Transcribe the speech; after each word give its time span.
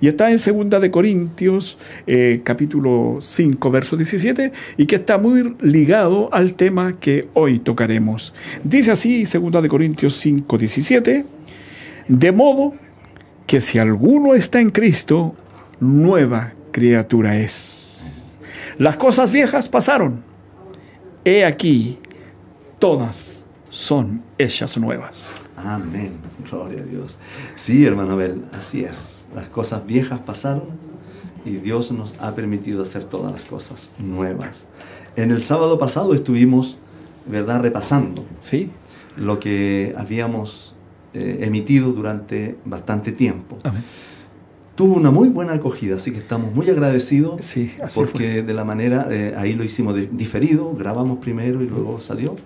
y 0.00 0.08
está 0.08 0.30
en 0.30 0.38
Segunda 0.38 0.80
de 0.80 0.90
Corintios, 0.90 1.78
eh, 2.06 2.40
capítulo 2.42 3.18
5, 3.20 3.70
verso 3.70 3.96
17, 3.96 4.52
y 4.76 4.86
que 4.86 4.96
está 4.96 5.18
muy 5.18 5.54
ligado 5.60 6.32
al 6.32 6.54
tema 6.54 6.98
que 6.98 7.28
hoy 7.34 7.58
tocaremos. 7.58 8.32
Dice 8.64 8.92
así, 8.92 9.26
Segunda 9.26 9.60
de 9.60 9.68
Corintios 9.68 10.16
5, 10.16 10.58
17, 10.58 11.24
de 12.08 12.32
modo 12.32 12.74
que 13.46 13.60
si 13.60 13.78
alguno 13.78 14.34
está 14.34 14.60
en 14.60 14.70
Cristo, 14.70 15.34
nueva 15.80 16.52
criatura 16.72 17.36
es. 17.38 18.32
Las 18.78 18.96
cosas 18.96 19.32
viejas 19.32 19.68
pasaron. 19.68 20.22
He 21.24 21.44
aquí, 21.44 21.98
todas 22.78 23.44
son 23.68 24.22
hechas 24.38 24.78
nuevas. 24.78 25.34
Amén. 25.56 26.12
Gloria 26.50 26.80
a 26.80 26.84
Dios. 26.84 27.18
Sí, 27.54 27.84
hermano 27.84 28.12
Abel, 28.12 28.42
así 28.52 28.82
es. 28.82 29.19
Las 29.34 29.48
cosas 29.48 29.86
viejas 29.86 30.20
pasaron 30.20 30.64
y 31.44 31.52
Dios 31.52 31.92
nos 31.92 32.14
ha 32.20 32.34
permitido 32.34 32.82
hacer 32.82 33.04
todas 33.04 33.32
las 33.32 33.44
cosas 33.44 33.92
nuevas. 33.98 34.66
En 35.16 35.30
el 35.30 35.42
sábado 35.42 35.78
pasado 35.78 36.14
estuvimos, 36.14 36.78
¿verdad?, 37.26 37.60
repasando 37.60 38.24
¿Sí? 38.40 38.70
lo 39.16 39.38
que 39.40 39.94
habíamos 39.96 40.74
eh, 41.14 41.40
emitido 41.42 41.92
durante 41.92 42.56
bastante 42.64 43.12
tiempo. 43.12 43.58
Amén. 43.64 43.82
Tuvo 44.76 44.94
una 44.94 45.10
muy 45.10 45.28
buena 45.28 45.52
acogida, 45.54 45.96
así 45.96 46.10
que 46.10 46.18
estamos 46.18 46.54
muy 46.54 46.70
agradecidos 46.70 47.44
Sí, 47.44 47.70
porque 47.94 48.42
de 48.42 48.54
la 48.54 48.64
manera, 48.64 49.08
eh, 49.10 49.34
ahí 49.36 49.52
lo 49.54 49.62
hicimos 49.62 49.94
de- 49.94 50.06
diferido, 50.06 50.72
grabamos 50.74 51.18
primero 51.18 51.62
y 51.62 51.66
luego 51.66 52.00
salió. 52.00 52.36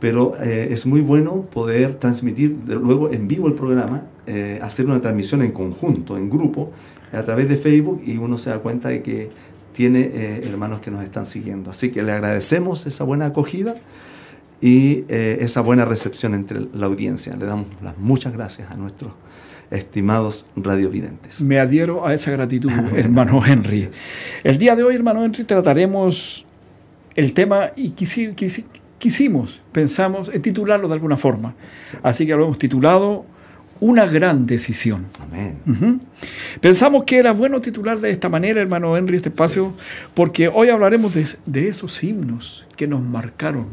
Pero 0.00 0.34
eh, 0.40 0.68
es 0.70 0.86
muy 0.86 1.00
bueno 1.00 1.42
poder 1.42 1.94
transmitir 1.96 2.56
luego 2.66 3.10
en 3.12 3.26
vivo 3.26 3.48
el 3.48 3.54
programa, 3.54 4.04
eh, 4.26 4.58
hacer 4.62 4.86
una 4.86 5.00
transmisión 5.00 5.42
en 5.42 5.50
conjunto, 5.52 6.16
en 6.16 6.30
grupo, 6.30 6.70
a 7.12 7.22
través 7.22 7.48
de 7.48 7.56
Facebook 7.56 8.02
y 8.04 8.16
uno 8.16 8.38
se 8.38 8.50
da 8.50 8.58
cuenta 8.58 8.90
de 8.90 9.02
que 9.02 9.30
tiene 9.72 10.00
eh, 10.12 10.42
hermanos 10.48 10.80
que 10.80 10.90
nos 10.90 11.02
están 11.02 11.26
siguiendo. 11.26 11.70
Así 11.70 11.90
que 11.90 12.02
le 12.02 12.12
agradecemos 12.12 12.86
esa 12.86 13.02
buena 13.04 13.26
acogida 13.26 13.74
y 14.60 15.04
esa 15.08 15.60
buena 15.60 15.84
recepción 15.84 16.34
entre 16.34 16.60
la 16.74 16.86
audiencia. 16.86 17.36
Le 17.36 17.46
damos 17.46 17.66
las 17.82 17.96
muchas 17.96 18.32
gracias 18.32 18.70
a 18.70 18.74
nuestros 18.74 19.12
estimados 19.70 20.46
radiovidentes. 20.56 21.40
Me 21.42 21.58
adhiero 21.60 22.06
a 22.06 22.14
esa 22.14 22.30
gratitud, 22.32 22.70
hermano 22.96 23.40
Henry. 23.44 23.88
El 24.42 24.58
día 24.58 24.74
de 24.74 24.82
hoy, 24.82 24.94
hermano 24.96 25.24
Henry, 25.24 25.44
trataremos 25.44 26.44
el 27.14 27.32
tema 27.34 27.70
y 27.76 27.90
quisi- 27.92 28.34
quisi- 28.34 28.64
quisimos, 28.98 29.60
pensamos 29.72 30.30
en 30.32 30.42
titularlo 30.42 30.88
de 30.88 30.94
alguna 30.94 31.16
forma. 31.16 31.54
Así 32.02 32.26
que 32.26 32.34
lo 32.34 32.44
hemos 32.44 32.58
titulado 32.58 33.24
Una 33.80 34.06
gran 34.06 34.46
decisión. 34.46 35.06
Amén. 35.20 36.00
Pensamos 36.60 37.04
que 37.04 37.18
era 37.18 37.32
bueno 37.32 37.60
titular 37.60 37.98
de 37.98 38.10
esta 38.10 38.28
manera, 38.28 38.60
hermano 38.60 38.96
Henry, 38.96 39.16
este 39.16 39.28
espacio, 39.28 39.72
porque 40.14 40.48
hoy 40.48 40.68
hablaremos 40.68 41.14
de, 41.14 41.26
de 41.46 41.68
esos 41.68 42.02
himnos 42.02 42.66
que 42.76 42.88
nos 42.88 43.02
marcaron 43.02 43.68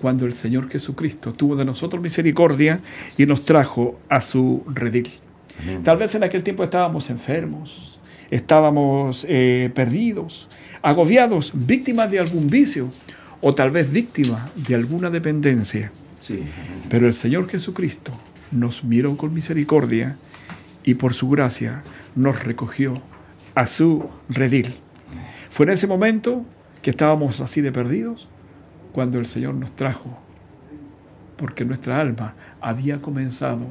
cuando 0.00 0.26
el 0.26 0.32
Señor 0.32 0.68
Jesucristo 0.68 1.32
tuvo 1.32 1.56
de 1.56 1.64
nosotros 1.64 2.02
misericordia 2.02 2.80
y 3.18 3.26
nos 3.26 3.44
trajo 3.44 3.98
a 4.08 4.20
su 4.20 4.62
redil. 4.72 5.08
Amén. 5.62 5.82
Tal 5.82 5.96
vez 5.96 6.14
en 6.14 6.24
aquel 6.24 6.42
tiempo 6.42 6.62
estábamos 6.64 7.10
enfermos, 7.10 7.98
estábamos 8.30 9.26
eh, 9.28 9.70
perdidos, 9.74 10.48
agobiados, 10.82 11.52
víctimas 11.54 12.10
de 12.10 12.18
algún 12.18 12.48
vicio 12.48 12.90
o 13.42 13.54
tal 13.54 13.70
vez 13.70 13.92
víctimas 13.92 14.40
de 14.54 14.74
alguna 14.74 15.10
dependencia. 15.10 15.92
Sí. 16.18 16.44
Pero 16.88 17.06
el 17.06 17.14
Señor 17.14 17.48
Jesucristo 17.48 18.12
nos 18.52 18.84
miró 18.84 19.16
con 19.16 19.34
misericordia 19.34 20.16
y 20.84 20.94
por 20.94 21.12
su 21.12 21.28
gracia 21.28 21.82
nos 22.14 22.44
recogió 22.44 23.02
a 23.54 23.66
su 23.66 24.08
redil. 24.28 24.76
Fue 25.50 25.66
en 25.66 25.72
ese 25.72 25.86
momento 25.86 26.46
que 26.80 26.90
estábamos 26.90 27.40
así 27.40 27.60
de 27.60 27.72
perdidos 27.72 28.28
cuando 28.92 29.18
el 29.18 29.26
Señor 29.26 29.54
nos 29.54 29.74
trajo, 29.74 30.18
porque 31.36 31.64
nuestra 31.64 32.00
alma 32.00 32.34
había 32.60 33.02
comenzado 33.02 33.66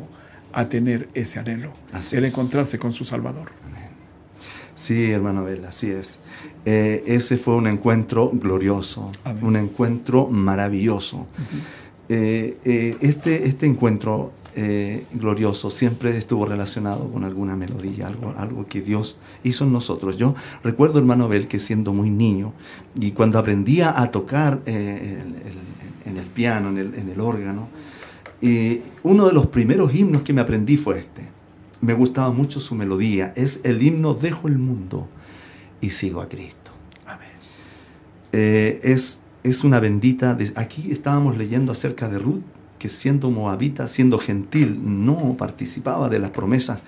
a 0.53 0.67
tener 0.67 1.07
ese 1.13 1.39
anhelo, 1.39 1.73
Así 1.93 2.17
el 2.17 2.25
encontrarse 2.25 2.77
con 2.77 2.91
su 2.91 3.05
Salvador. 3.05 3.51
Sí, 4.75 5.11
hermano 5.11 5.41
Abel, 5.41 5.65
así 5.65 5.89
es. 5.91 6.17
Eh, 6.65 7.03
ese 7.07 7.37
fue 7.37 7.55
un 7.55 7.67
encuentro 7.67 8.31
glorioso, 8.33 9.11
Amén. 9.23 9.43
un 9.43 9.55
encuentro 9.55 10.27
maravilloso. 10.27 11.27
Eh, 12.09 12.57
eh, 12.65 12.97
este, 13.01 13.47
este 13.47 13.65
encuentro 13.65 14.33
glorioso 15.13 15.69
siempre 15.71 16.17
estuvo 16.17 16.45
relacionado 16.45 17.09
con 17.09 17.23
alguna 17.23 17.55
melodía, 17.55 18.07
algo, 18.07 18.33
algo 18.37 18.67
que 18.67 18.81
Dios 18.81 19.17
hizo 19.45 19.63
en 19.63 19.71
nosotros. 19.71 20.17
Yo 20.17 20.35
recuerdo, 20.61 20.99
hermano 20.99 21.23
Abel, 21.23 21.47
que 21.47 21.57
siendo 21.57 21.93
muy 21.93 22.09
niño 22.09 22.51
y 22.99 23.11
cuando 23.11 23.39
aprendía 23.39 23.97
a 24.01 24.11
tocar 24.11 24.59
el- 24.65 24.75
el- 24.75 25.35
en 26.05 26.17
el 26.17 26.25
piano, 26.25 26.67
en 26.69 26.77
el, 26.79 26.95
en 26.95 27.07
el 27.09 27.21
órgano, 27.21 27.69
y 28.41 28.81
uno 29.03 29.25
de 29.27 29.33
los 29.33 29.47
primeros 29.47 29.95
himnos 29.95 30.21
que 30.23 30.33
me 30.33 30.41
aprendí 30.41 30.75
fue 30.75 30.99
este. 30.99 31.30
Me 31.81 31.93
gustaba 31.93 32.31
mucho 32.31 32.59
su 32.59 32.75
melodía. 32.75 33.33
Es 33.35 33.61
el 33.63 33.81
himno 33.81 34.13
Dejo 34.13 34.47
el 34.47 34.57
mundo 34.57 35.07
y 35.81 35.89
sigo 35.91 36.21
a 36.21 36.29
Cristo. 36.29 36.71
Amén. 37.07 37.27
Eh, 38.33 38.79
es, 38.83 39.21
es 39.43 39.63
una 39.63 39.79
bendita... 39.79 40.35
de- 40.35 40.53
aquí 40.55 40.89
estábamos 40.91 41.37
leyendo 41.37 41.71
acerca 41.71 42.07
de 42.07 42.19
Ruth, 42.19 42.41
que 42.77 42.89
siendo 42.89 43.29
moabita, 43.31 43.87
siendo 43.87 44.17
gentil, 44.17 44.79
no 44.83 45.35
participaba 45.37 46.09
de 46.09 46.19
las 46.19 46.31
promesas 46.31 46.79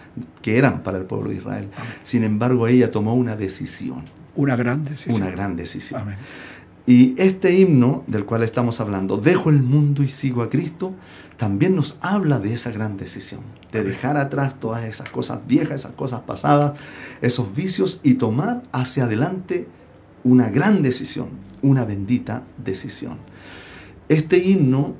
que 0.42 0.58
eran 0.58 0.82
para 0.84 0.98
el 0.98 1.06
pueblo 1.06 1.30
de 1.30 1.38
Israel. 1.38 1.68
Sin 2.04 2.24
embargo, 2.24 2.68
ella 2.68 2.92
tomó 2.92 3.14
una 3.16 3.36
decisión, 3.36 4.04
Una 4.36 4.56
gran 4.56 4.86
decisión. 4.86 5.22
una 5.22 5.32
gran 5.32 5.56
decisión. 5.56 6.02
Amén. 6.02 6.16
Y 6.86 7.14
este 7.22 7.56
himno 7.58 8.04
del 8.08 8.26
cual 8.26 8.44
estamos 8.44 8.80
hablando, 8.82 9.18
Dejo 9.18 9.50
el 9.50 9.62
mundo 9.62 10.04
y 10.04 10.08
sigo 10.08 10.42
a 10.42 10.50
Cristo, 10.50 10.94
también 11.44 11.76
nos 11.76 11.98
habla 12.00 12.40
de 12.40 12.54
esa 12.54 12.72
gran 12.72 12.96
decisión, 12.96 13.42
de 13.74 13.84
dejar 13.84 14.16
atrás 14.16 14.62
todas 14.62 14.86
esas 14.86 15.10
cosas 15.10 15.40
viejas, 15.46 15.82
esas 15.82 15.92
cosas 15.92 16.22
pasadas, 16.22 16.80
esos 17.20 17.54
vicios 17.54 18.00
y 18.02 18.14
tomar 18.14 18.64
hacia 18.72 19.04
adelante 19.04 19.68
una 20.24 20.50
gran 20.50 20.84
decisión, 20.84 21.28
una 21.62 21.84
bendita 21.84 22.44
decisión. 22.64 23.18
Este 24.08 24.38
himno 24.38 24.94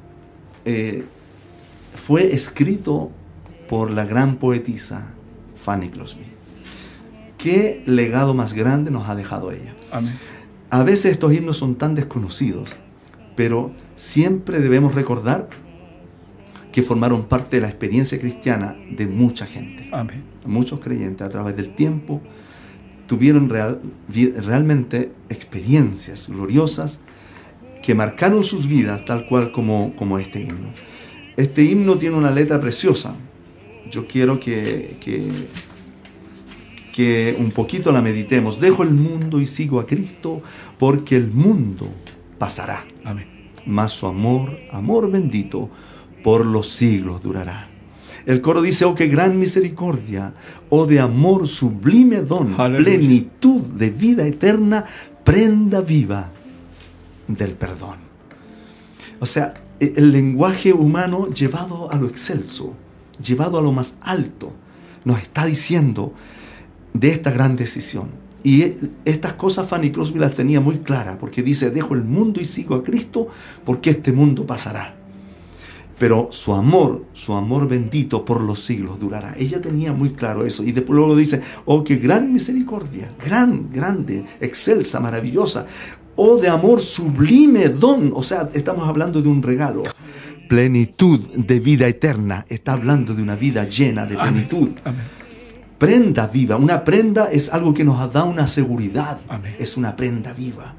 eh, 0.66 1.06
fue 1.96 2.36
escrito 2.36 3.10
por 3.70 3.90
la 3.90 4.04
gran 4.04 4.36
poetisa 4.36 5.04
Fanny 5.56 5.92
Crosby. 5.92 6.26
¿Qué 7.38 7.84
legado 7.86 8.34
más 8.34 8.52
grande 8.52 8.92
nos 8.92 9.08
ha 9.08 9.16
dejado 9.16 9.54
ella? 9.54 9.74
Amén. 9.94 10.20
A 10.70 10.84
veces 10.84 11.14
estos 11.14 11.32
himnos 11.32 11.56
son 11.56 11.76
tan 11.76 11.96
desconocidos, 11.96 12.70
pero 13.38 13.72
siempre 13.96 14.60
debemos 14.60 14.94
recordar 14.94 15.48
que 16.74 16.84
formaron 16.84 17.26
parte 17.26 17.56
de 17.58 17.62
la 17.62 17.70
experiencia 17.70 18.20
cristiana 18.20 18.76
de 18.92 19.08
mucha 19.08 19.46
gente. 19.46 19.88
Amén. 19.94 20.24
Muchos 20.46 20.80
creyentes 20.80 21.22
a 21.26 21.30
través 21.30 21.56
del 21.56 21.74
tiempo 21.76 22.22
tuvieron 23.08 23.48
real- 23.50 23.80
realmente 24.46 25.12
experiencias 25.30 26.28
gloriosas 26.28 27.02
que 27.84 27.94
marcaron 27.96 28.44
sus 28.44 28.68
vidas 28.68 29.06
tal 29.06 29.26
cual 29.28 29.52
como, 29.52 29.94
como 29.96 30.18
este 30.20 30.42
himno. 30.42 30.70
Este 31.38 31.64
himno 31.64 31.96
tiene 31.98 32.16
una 32.18 32.32
letra 32.32 32.60
preciosa. 32.60 33.14
Yo 33.92 34.08
quiero 34.08 34.40
que, 34.40 34.96
que, 35.00 35.28
que 36.92 37.36
un 37.40 37.52
poquito 37.52 37.92
la 37.92 38.02
meditemos. 38.02 38.60
Dejo 38.60 38.84
el 38.84 38.92
mundo 38.92 39.40
y 39.42 39.48
sigo 39.48 39.80
a 39.80 39.86
Cristo 39.88 40.42
porque 40.80 41.16
el 41.18 41.28
mundo 41.32 41.88
pasará 42.40 42.86
Amén. 43.04 43.26
mas 43.66 43.92
su 43.94 44.08
amor, 44.08 44.58
amor 44.72 45.10
bendito, 45.12 45.70
por 46.24 46.46
los 46.46 46.70
siglos 46.70 47.22
durará. 47.22 47.70
El 48.26 48.40
coro 48.40 48.62
dice, 48.62 48.86
oh, 48.86 48.96
qué 48.96 49.08
gran 49.08 49.38
misericordia, 49.38 50.34
oh, 50.70 50.86
de 50.86 51.00
amor 51.00 51.48
sublime 51.48 52.22
don, 52.22 52.56
Aleluya. 52.58 52.86
plenitud 52.98 53.62
de 53.62 53.90
vida 53.90 54.26
eterna, 54.26 54.86
prenda 55.26 55.82
viva 55.82 56.30
del 57.28 57.52
perdón. 57.52 57.98
O 59.20 59.26
sea, 59.26 59.54
e- 59.80 59.94
el 59.98 60.12
lenguaje 60.12 60.72
humano 60.72 61.28
llevado 61.30 61.92
a 61.92 61.98
lo 61.98 62.08
excelso, 62.08 62.74
llevado 63.22 63.58
a 63.58 63.62
lo 63.62 63.74
más 63.74 63.98
alto, 64.02 64.54
nos 65.04 65.22
está 65.22 65.46
diciendo 65.46 66.14
de 66.94 67.10
esta 67.12 67.32
gran 67.32 67.58
decisión. 67.58 68.10
Y 68.42 68.62
e- 68.62 68.78
estas 69.04 69.34
cosas 69.34 69.68
Fanny 69.68 69.92
Crosby 69.92 70.20
las 70.20 70.36
tenía 70.36 70.62
muy 70.62 70.78
claras, 70.80 71.18
porque 71.20 71.44
dice, 71.44 71.72
dejo 71.72 71.94
el 71.94 72.06
mundo 72.06 72.40
y 72.40 72.46
sigo 72.46 72.76
a 72.76 72.84
Cristo, 72.84 73.28
porque 73.66 73.90
este 73.90 74.14
mundo 74.14 74.46
pasará. 74.46 74.96
Pero 76.04 76.28
su 76.34 76.54
amor, 76.54 77.06
su 77.14 77.32
amor 77.32 77.66
bendito 77.66 78.26
por 78.26 78.42
los 78.42 78.62
siglos 78.62 79.00
durará. 79.00 79.36
Ella 79.38 79.62
tenía 79.62 79.94
muy 79.94 80.10
claro 80.10 80.46
eso. 80.46 80.62
Y 80.62 80.74
después 80.74 80.98
luego 80.98 81.16
dice, 81.16 81.42
oh, 81.64 81.82
qué 81.82 81.96
gran 81.96 82.34
misericordia, 82.34 83.10
gran, 83.26 83.72
grande, 83.72 84.26
excelsa, 84.42 85.00
maravillosa. 85.00 85.66
Oh, 86.18 86.36
de 86.36 86.50
amor 86.50 86.82
sublime 86.82 87.70
don. 87.70 88.12
O 88.14 88.22
sea, 88.22 88.50
estamos 88.54 88.86
hablando 88.86 89.22
de 89.22 89.30
un 89.30 89.42
regalo. 89.42 89.84
Plenitud 90.50 91.22
de 91.38 91.62
vida 91.62 91.88
eterna. 91.88 92.44
Está 92.50 92.74
hablando 92.74 93.14
de 93.14 93.24
una 93.24 93.38
vida 93.38 93.64
llena 93.64 94.06
de 94.06 94.18
plenitud 94.18 94.72
Amén. 94.84 95.06
prenda 95.78 96.28
viva. 96.28 96.58
Una 96.58 96.84
prenda 96.84 97.32
es 97.32 97.48
algo 97.54 97.74
que 97.74 97.86
nos 97.86 98.12
da 98.12 98.26
una 98.26 98.48
seguridad. 98.48 99.22
Amén. 99.30 99.56
Es 99.58 99.78
una 99.78 99.96
prenda 99.96 100.34
viva 100.34 100.76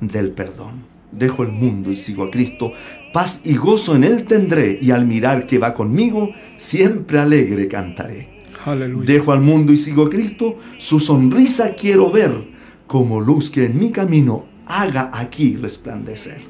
del 0.00 0.30
perdón. 0.30 0.99
Dejo 1.12 1.42
el 1.42 1.52
mundo 1.52 1.90
y 1.90 1.96
sigo 1.96 2.24
a 2.24 2.30
Cristo. 2.30 2.72
Paz 3.12 3.42
y 3.44 3.56
gozo 3.56 3.96
en 3.96 4.04
Él 4.04 4.24
tendré 4.24 4.78
y 4.80 4.90
al 4.90 5.06
mirar 5.06 5.46
que 5.46 5.58
va 5.58 5.74
conmigo, 5.74 6.30
siempre 6.56 7.18
alegre 7.18 7.68
cantaré. 7.68 8.28
Aleluya. 8.64 9.12
Dejo 9.12 9.32
al 9.32 9.40
mundo 9.40 9.72
y 9.72 9.76
sigo 9.76 10.04
a 10.04 10.10
Cristo, 10.10 10.58
su 10.78 11.00
sonrisa 11.00 11.74
quiero 11.74 12.10
ver, 12.10 12.48
como 12.86 13.20
luz 13.20 13.50
que 13.50 13.64
en 13.64 13.78
mi 13.78 13.90
camino 13.90 14.46
haga 14.66 15.10
aquí 15.12 15.56
resplandecer. 15.56 16.42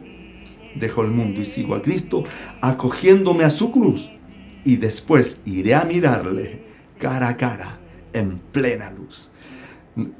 Dejo 0.74 1.02
el 1.02 1.10
mundo 1.10 1.40
y 1.40 1.44
sigo 1.44 1.74
a 1.74 1.82
Cristo, 1.82 2.24
acogiéndome 2.60 3.44
a 3.44 3.50
su 3.50 3.70
cruz, 3.70 4.10
y 4.64 4.76
después 4.76 5.40
iré 5.46 5.74
a 5.74 5.84
mirarle 5.84 6.62
cara 6.98 7.28
a 7.28 7.36
cara, 7.36 7.78
en 8.12 8.38
plena 8.52 8.90
luz. 8.90 9.30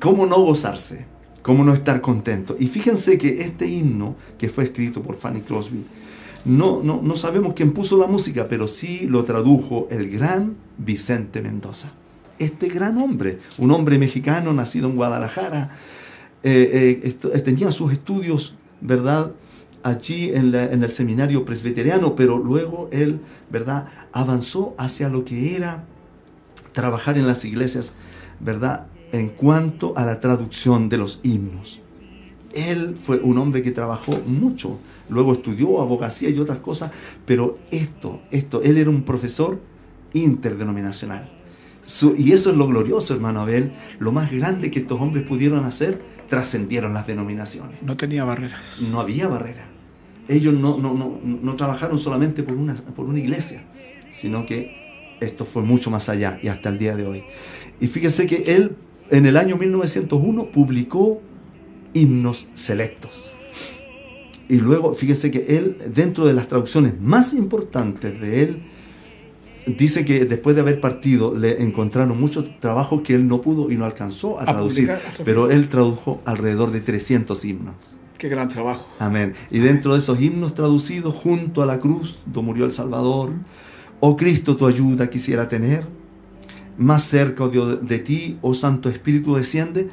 ¿Cómo 0.01 0.27
no 0.27 0.41
gozarse? 0.41 1.07
¿Cómo 1.43 1.65
no 1.65 1.73
estar 1.73 2.01
contento? 2.01 2.57
Y 2.59 2.67
fíjense 2.67 3.17
que 3.17 3.43
este 3.43 3.67
himno, 3.67 4.15
que 4.39 4.49
fue 4.49 4.65
escrito 4.65 5.03
por 5.03 5.17
Fanny 5.17 5.41
Crosby, 5.41 5.85
no, 6.45 6.83
no, 6.83 7.01
no 7.03 7.17
sabemos 7.17 7.55
quién 7.55 7.73
puso 7.73 7.99
la 7.99 8.07
música, 8.07 8.47
pero 8.49 8.69
sí 8.69 9.07
lo 9.07 9.25
tradujo 9.25 9.89
el 9.91 10.11
gran 10.11 10.57
Vicente 10.79 11.43
Mendoza. 11.43 11.93
Este 12.39 12.69
gran 12.69 12.99
hombre, 12.99 13.39
un 13.59 13.71
hombre 13.71 13.99
mexicano 13.99 14.53
nacido 14.53 14.89
en 14.89 14.97
Guadalajara, 14.97 15.71
eh, 16.43 17.01
eh, 17.05 17.17
eh, 17.35 17.41
tenía 17.41 17.71
sus 17.71 17.93
estudios, 17.93 18.57
¿verdad? 18.81 19.33
Allí 19.83 20.31
en, 20.31 20.55
en 20.55 20.83
el 20.83 20.91
seminario 20.91 21.45
presbiteriano, 21.45 22.17
pero 22.17 22.39
luego 22.39 22.89
él, 22.93 23.21
¿verdad? 23.51 23.89
Avanzó 24.13 24.75
hacia 24.79 25.09
lo 25.09 25.25
que 25.25 25.57
era 25.57 25.85
trabajar 26.73 27.19
en 27.19 27.27
las 27.27 27.45
iglesias, 27.45 27.93
¿verdad? 28.41 28.87
En 29.13 29.31
cuanto 29.31 29.97
a 29.97 30.05
la 30.05 30.21
traducción 30.21 30.89
de 30.89 30.99
los 30.99 31.21
himnos. 31.23 31.81
Él 32.53 32.97
fue 33.01 33.19
un 33.21 33.39
hombre 33.39 33.63
que 33.63 33.71
trabajó 33.71 34.21
mucho, 34.27 34.79
luego 35.09 35.33
estudió 35.35 35.81
abogacía 35.81 36.31
y 36.31 36.39
otras 36.39 36.59
cosas, 36.59 36.91
pero 37.25 37.59
esto, 37.71 38.23
esto, 38.33 38.61
él 38.63 38.77
era 38.77 38.91
un 38.91 39.03
profesor 39.03 39.61
interdenominacional. 40.13 41.31
Su- 41.85 42.15
y 42.17 42.33
eso 42.33 42.51
es 42.51 42.57
lo 42.57 42.67
glorioso, 42.67 43.15
hermano 43.15 43.41
Abel. 43.41 43.73
Lo 43.99 44.13
más 44.13 44.31
grande 44.33 44.71
que 44.71 44.81
estos 44.81 45.01
hombres 45.01 45.27
pudieron 45.27 45.65
hacer, 45.65 46.03
trascendieron 46.29 46.93
las 46.95 47.07
denominaciones. 47.07 47.83
No 47.83 47.97
tenía 47.97 48.25
barreras. 48.25 48.83
No 48.91 49.01
había 49.01 49.29
barrera. 49.29 49.65
Ellos 50.29 50.55
no, 50.55 50.79
no, 50.79 50.95
no, 50.95 51.19
no 51.25 51.57
trabajaron 51.57 51.99
solamente 51.99 52.43
por 52.45 52.57
una, 52.57 52.75
por 52.75 53.07
una 53.07 53.19
iglesia, 53.19 53.65
sino 54.11 54.47
que 54.47 55.17
esto 55.21 55.45
fue 55.45 55.63
mucho 55.63 55.91
más 55.91 56.09
allá 56.09 56.39
y 56.43 56.49
hasta 56.49 56.69
el 56.69 56.79
día 56.79 56.95
de 56.97 57.07
hoy. 57.07 57.25
Y 57.81 57.89
fíjese 57.89 58.27
que 58.27 58.55
él 58.57 58.77
en 59.11 59.27
el 59.27 59.37
año 59.37 59.57
1901 59.57 60.47
publicó 60.53 61.21
himnos 61.95 62.47
selectos. 62.55 63.31
Y 64.49 64.57
luego, 64.57 64.95
fíjese 64.95 65.31
que 65.31 65.57
él, 65.59 65.77
dentro 65.95 66.27
de 66.27 66.33
las 66.33 66.49
traducciones 66.49 67.01
más 67.01 67.33
importantes 67.35 68.21
de 68.21 68.43
él, 68.43 68.63
dice 69.67 70.05
que 70.05 70.25
después 70.25 70.57
de 70.57 70.63
haber 70.63 70.81
partido 70.81 71.35
le 71.35 71.63
encontraron 71.63 72.19
muchos 72.19 72.59
trabajos 72.59 73.03
que 73.03 73.15
él 73.15 73.29
no 73.29 73.41
pudo 73.43 73.71
y 73.71 73.77
no 73.77 73.85
alcanzó 73.85 74.39
a 74.41 74.43
A 74.43 74.47
traducir. 74.47 74.87
publicar, 74.87 74.97
a 74.97 75.01
traducir. 75.01 75.25
Pero 75.25 75.51
él 75.51 75.69
tradujo 75.69 76.21
alrededor 76.25 76.73
de 76.73 76.81
300 76.81 77.45
himnos. 77.45 77.75
Qué 78.19 78.29
gran 78.29 78.49
trabajo. 78.49 78.87
Amén. 78.99 79.35
Y 79.51 79.61
dentro 79.61 79.93
de 79.93 79.99
esos 80.01 80.21
himnos 80.21 80.55
traducidos, 80.55 81.15
junto 81.15 81.63
a 81.63 81.67
la 81.67 81.79
cruz, 81.79 82.21
donde 82.27 82.43
murió 82.43 82.65
el 82.65 82.73
Salvador, 82.73 83.31
oh 84.01 84.17
Cristo, 84.17 84.57
tu 84.57 84.67
ayuda 84.67 85.09
quisiera 85.09 85.49
tener, 85.49 85.87
más 86.81 87.05
cerca 87.05 87.45
oh 87.45 87.49
Dios, 87.49 87.87
de 87.87 87.99
ti, 88.01 88.39
oh 88.43 88.55
Santo 88.55 88.89
Espíritu, 88.89 89.37
desciende, 89.37 89.89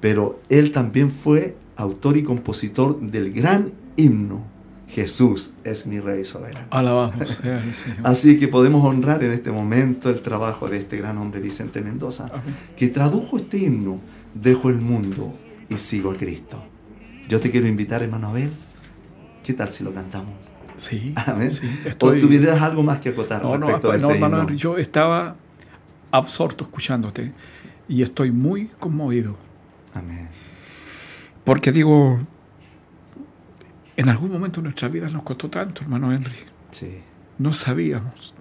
pero 0.00 0.40
él 0.50 0.72
también 0.72 1.10
fue 1.10 1.56
autor 1.76 2.16
y 2.18 2.22
compositor 2.22 3.00
del 3.00 3.32
gran 3.32 3.72
himno, 3.96 4.42
Jesús 4.88 5.54
es 5.64 5.86
mi 5.86 6.00
Rey 6.00 6.24
soberano. 6.26 6.66
Alabado 6.70 7.24
sea 7.26 7.62
el 7.62 7.72
Señor. 7.74 7.98
Así 8.02 8.38
que 8.38 8.46
podemos 8.48 8.84
honrar 8.84 9.22
en 9.24 9.32
este 9.32 9.50
momento 9.50 10.10
el 10.10 10.20
trabajo 10.20 10.68
de 10.68 10.78
este 10.78 10.98
gran 10.98 11.16
hombre 11.16 11.40
Vicente 11.40 11.80
Mendoza, 11.80 12.26
Amén. 12.26 12.54
que 12.76 12.88
tradujo 12.88 13.38
este 13.38 13.56
himno, 13.58 13.98
dejo 14.34 14.68
el 14.68 14.76
mundo 14.76 15.32
y 15.70 15.76
sigo 15.76 16.10
a 16.10 16.16
Cristo. 16.16 16.62
Yo 17.28 17.40
te 17.40 17.50
quiero 17.50 17.66
invitar, 17.68 18.02
hermano 18.02 18.28
Abel, 18.28 18.50
¿qué 19.42 19.54
tal 19.54 19.72
si 19.72 19.82
lo 19.84 19.94
cantamos? 19.94 20.32
Sí. 20.76 21.14
Amén. 21.26 21.50
sí, 21.50 21.66
¿O 21.84 21.88
estoy- 21.88 22.20
tuvieras 22.20 22.60
algo 22.60 22.82
más 22.82 22.98
que 23.00 23.10
acotar 23.10 23.42
No, 23.42 23.56
no, 23.56 23.66
respecto 23.66 23.92
a 23.92 23.96
no, 23.96 24.10
este 24.10 24.14
hermano, 24.24 24.42
himno? 24.42 24.54
yo 24.56 24.76
estaba 24.76 25.36
absorto 26.12 26.64
escuchándote 26.64 27.32
y 27.88 28.02
estoy 28.02 28.30
muy 28.30 28.66
conmovido. 28.78 29.36
Amén. 29.94 30.28
Porque 31.44 31.72
digo, 31.72 32.20
en 33.96 34.08
algún 34.08 34.30
momento 34.30 34.60
de 34.60 34.64
nuestra 34.64 34.88
vida 34.88 35.08
nos 35.10 35.24
costó 35.24 35.50
tanto, 35.50 35.82
hermano 35.82 36.12
Henry. 36.12 36.36
Sí. 36.70 37.02
No 37.38 37.52
sabíamos. 37.52 38.34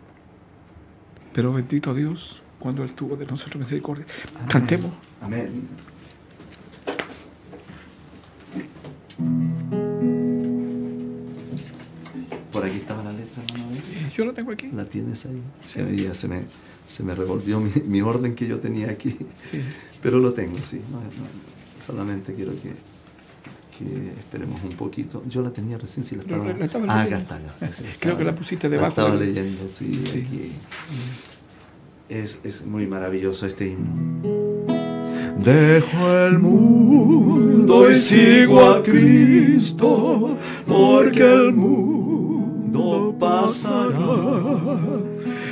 Pero 1.34 1.51
bendito 1.54 1.94
Dios, 1.94 2.44
cuando 2.60 2.84
Él 2.84 2.94
tuvo 2.94 3.16
de 3.16 3.25
nosotros 3.25 3.58
misericordia. 3.58 4.06
Cantemos. 4.48 4.92
Amén. 5.22 5.68
Lo 14.32 14.36
tengo 14.36 14.52
aquí. 14.52 14.70
¿La 14.74 14.86
tienes 14.86 15.26
ahí? 15.26 15.42
Sí. 15.64 15.80
Ya 16.04 16.14
se 16.14 16.28
me, 16.28 16.42
se 16.90 17.04
me 17.04 17.14
revolvió 17.16 17.60
mi, 17.60 17.72
mi 17.86 18.02
orden 18.02 18.34
que 18.36 18.48
yo 18.48 18.60
tenía 18.60 18.90
aquí. 18.90 19.10
Sí. 19.50 19.62
Pero 20.02 20.20
lo 20.20 20.34
tengo, 20.34 20.58
sí. 20.64 20.82
No, 20.92 20.98
no, 21.00 21.06
solamente 21.86 22.34
quiero 22.34 22.52
que, 22.54 22.70
que 23.78 24.10
esperemos 24.20 24.62
un 24.64 24.76
poquito. 24.76 25.24
Yo 25.30 25.42
la 25.42 25.52
tenía 25.52 25.78
recién, 25.78 26.04
si 26.04 26.16
la 26.16 26.24
La- 26.24 26.32
estaba... 26.38 26.54
la 26.58 26.66
estaba 26.66 26.86
ah, 26.88 27.02
acá 27.02 27.04
leyendo. 27.04 27.22
está. 27.36 27.36
acá, 27.36 27.74
sí, 27.74 27.84
Creo 27.84 27.92
estaba- 27.94 28.18
que 28.18 28.24
la 28.26 28.36
pusiste 28.36 28.68
la 28.68 28.76
debajo 28.76 28.90
estaba 28.90 29.16
del- 29.18 29.34
leyendo, 29.34 29.68
sí. 29.68 30.02
Sí. 30.04 30.26
aquí. 30.28 30.52
Es, 32.10 32.40
es 32.44 32.66
muy 32.66 32.88
maravilloso 32.88 33.46
este 33.48 33.68
himno. 33.68 34.22
Dejo 35.38 36.18
el 36.28 36.40
mundo 36.40 37.90
y 37.90 37.96
sigo 37.96 38.70
a 38.70 38.84
Cristo, 38.84 40.38
porque 40.68 41.24
el 41.24 41.54
mundo 41.54 42.11
pasará, 43.22 43.94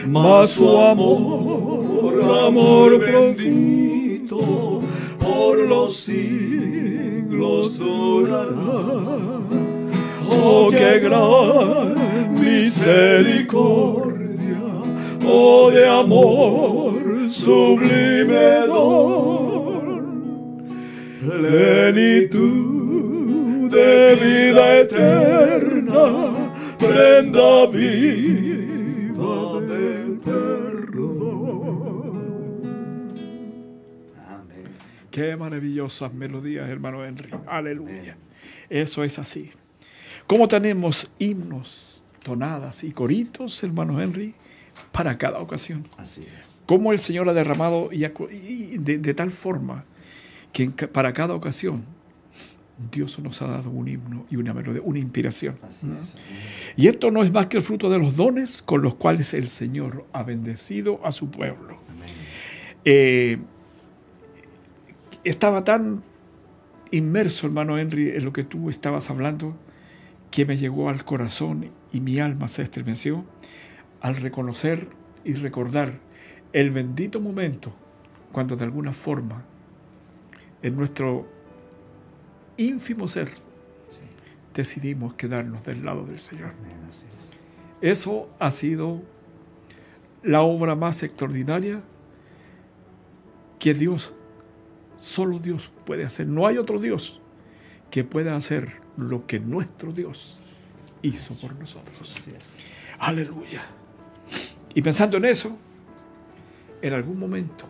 mas 0.07 0.49
su 0.49 0.75
amor, 0.75 2.19
amor 2.47 2.97
bendito, 2.97 4.81
por 5.19 5.59
los 5.67 5.95
siglos 5.95 7.77
durará. 7.77 8.89
Oh, 10.31 10.69
qué 10.71 10.99
gran 10.99 11.93
misericordia, 12.41 14.61
oh 15.27 15.69
de 15.69 15.85
amor 15.85 17.29
sublime 17.29 18.65
don, 18.67 20.63
plenitud 21.21 22.79
de 23.69 24.15
vida 24.15 24.79
eterna, 24.79 26.48
prenda 26.79 27.67
viva 27.67 29.61
del 29.61 30.19
perdón. 30.19 31.51
Amén. 34.27 34.65
Qué 35.11 35.35
maravillosas 35.35 36.13
melodías, 36.13 36.67
hermano 36.69 37.05
Henry. 37.05 37.29
Aleluya. 37.45 38.17
Eso 38.69 39.03
es 39.03 39.19
así. 39.19 39.51
¿Cómo 40.25 40.47
tenemos 40.47 41.11
himnos, 41.19 42.05
tonadas 42.23 42.83
y 42.83 42.91
coritos, 42.91 43.61
hermano 43.63 44.01
Henry, 44.01 44.35
para 44.91 45.17
cada 45.17 45.39
ocasión? 45.39 45.85
Así 45.97 46.25
es. 46.39 46.61
Cómo 46.65 46.91
el 46.93 46.99
Señor 46.99 47.27
ha 47.29 47.33
derramado 47.33 47.89
y, 47.91 48.77
de, 48.77 48.97
de 48.99 49.13
tal 49.13 49.31
forma 49.31 49.85
que 50.53 50.69
para 50.69 51.13
cada 51.13 51.33
ocasión 51.33 51.83
Dios 52.91 53.19
nos 53.19 53.41
ha 53.41 53.47
dado 53.47 53.69
un 53.69 53.87
himno 53.87 54.25
y 54.29 54.37
una 54.37 54.53
melodía, 54.53 54.81
una 54.83 54.99
inspiración. 54.99 55.57
Es. 56.01 56.17
Y 56.77 56.87
esto 56.87 57.11
no 57.11 57.23
es 57.23 57.31
más 57.31 57.47
que 57.47 57.57
el 57.57 57.63
fruto 57.63 57.89
de 57.89 57.97
los 57.97 58.15
dones 58.15 58.61
con 58.61 58.81
los 58.81 58.95
cuales 58.95 59.33
el 59.33 59.49
Señor 59.49 60.05
ha 60.13 60.23
bendecido 60.23 61.05
a 61.05 61.11
su 61.11 61.29
pueblo. 61.29 61.77
Eh, 62.85 63.37
estaba 65.23 65.63
tan 65.63 66.01
inmerso, 66.91 67.47
hermano 67.47 67.77
Henry, 67.77 68.11
en 68.11 68.23
lo 68.23 68.33
que 68.33 68.43
tú 68.43 68.69
estabas 68.69 69.09
hablando, 69.09 69.55
que 70.31 70.45
me 70.45 70.57
llegó 70.57 70.89
al 70.89 71.03
corazón 71.03 71.71
y 71.91 71.99
mi 71.99 72.19
alma 72.19 72.47
se 72.47 72.61
estremeció 72.61 73.25
al 74.01 74.15
reconocer 74.15 74.87
y 75.25 75.33
recordar 75.33 75.99
el 76.53 76.71
bendito 76.71 77.19
momento 77.19 77.73
cuando 78.31 78.55
de 78.55 78.63
alguna 78.63 78.93
forma 78.93 79.43
en 80.61 80.75
nuestro 80.75 81.27
ínfimo 82.59 83.07
ser 83.07 83.27
Sí. 83.27 84.01
decidimos 84.53 85.13
quedarnos 85.15 85.65
del 85.65 85.83
lado 85.85 86.05
del 86.05 86.19
Señor. 86.19 86.53
Amén. 86.59 86.77
Así 86.89 87.05
es. 87.17 87.37
Eso 87.81 88.29
ha 88.39 88.51
sido 88.51 89.01
la 90.23 90.41
obra 90.41 90.75
más 90.75 91.01
extraordinaria 91.03 91.81
que 93.57 93.73
Dios, 93.73 94.13
solo 94.97 95.39
Dios 95.39 95.71
puede 95.85 96.05
hacer. 96.05 96.27
No 96.27 96.45
hay 96.47 96.57
otro 96.57 96.79
Dios 96.79 97.19
que 97.89 98.03
pueda 98.03 98.35
hacer 98.35 98.81
lo 98.97 99.25
que 99.25 99.39
nuestro 99.39 99.91
Dios 99.91 100.39
hizo 101.01 101.33
por 101.35 101.55
nosotros. 101.55 102.15
Aleluya. 102.99 103.63
Y 104.73 104.81
pensando 104.81 105.17
en 105.17 105.25
eso, 105.25 105.57
en 106.81 106.93
algún 106.93 107.17
momento, 107.17 107.65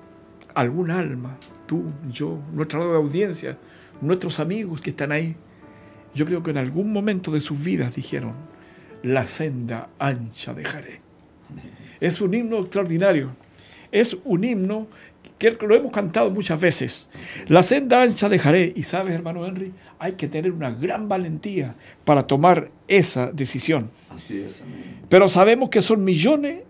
algún 0.54 0.92
alma, 0.92 1.38
tú, 1.70 1.84
yo, 2.10 2.40
nuestra 2.52 2.80
audiencia, 2.80 3.56
nuestros 4.02 4.40
amigos 4.40 4.82
que 4.82 4.90
están 4.90 5.12
ahí, 5.12 5.36
yo 6.16 6.26
creo 6.26 6.42
que 6.42 6.50
en 6.50 6.58
algún 6.58 6.92
momento 6.92 7.32
de 7.32 7.40
sus 7.40 7.64
vidas 7.64 7.94
dijeron, 7.94 8.34
la 9.04 9.24
senda 9.28 9.90
ancha 10.00 10.56
dejaré. 10.56 11.02
Es 12.00 12.22
un 12.22 12.34
himno 12.34 12.58
extraordinario. 12.58 13.30
Es 13.92 14.18
un 14.24 14.44
himno 14.44 14.88
que 15.38 15.56
lo 15.62 15.76
hemos 15.76 15.92
cantado 15.92 16.32
muchas 16.32 16.60
veces. 16.60 17.08
La 17.48 17.62
senda 17.62 18.02
ancha 18.02 18.30
dejaré. 18.30 18.74
Y 18.76 18.82
sabes, 18.82 19.14
hermano 19.14 19.46
Henry, 19.46 19.72
hay 20.00 20.14
que 20.14 20.28
tener 20.28 20.52
una 20.52 20.72
gran 20.72 21.08
valentía 21.08 21.76
para 22.04 22.26
tomar 22.26 22.72
esa 22.88 23.32
decisión. 23.32 23.92
Así 24.10 24.42
es. 24.42 24.66
Pero 25.08 25.28
sabemos 25.28 25.70
que 25.70 25.84
son 25.84 26.04
millones 26.04 26.64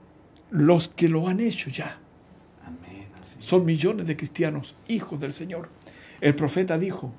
los 0.51 0.89
que 0.89 1.07
lo 1.07 1.29
han 1.29 1.39
hecho 1.39 1.69
ya. 1.69 1.99
Son 3.39 3.65
millones 3.65 4.07
de 4.07 4.17
cristianos, 4.17 4.75
hijos 4.87 5.19
del 5.19 5.31
Señor. 5.31 5.69
El 6.21 6.35
profeta 6.35 6.77
dijo, 6.77 7.13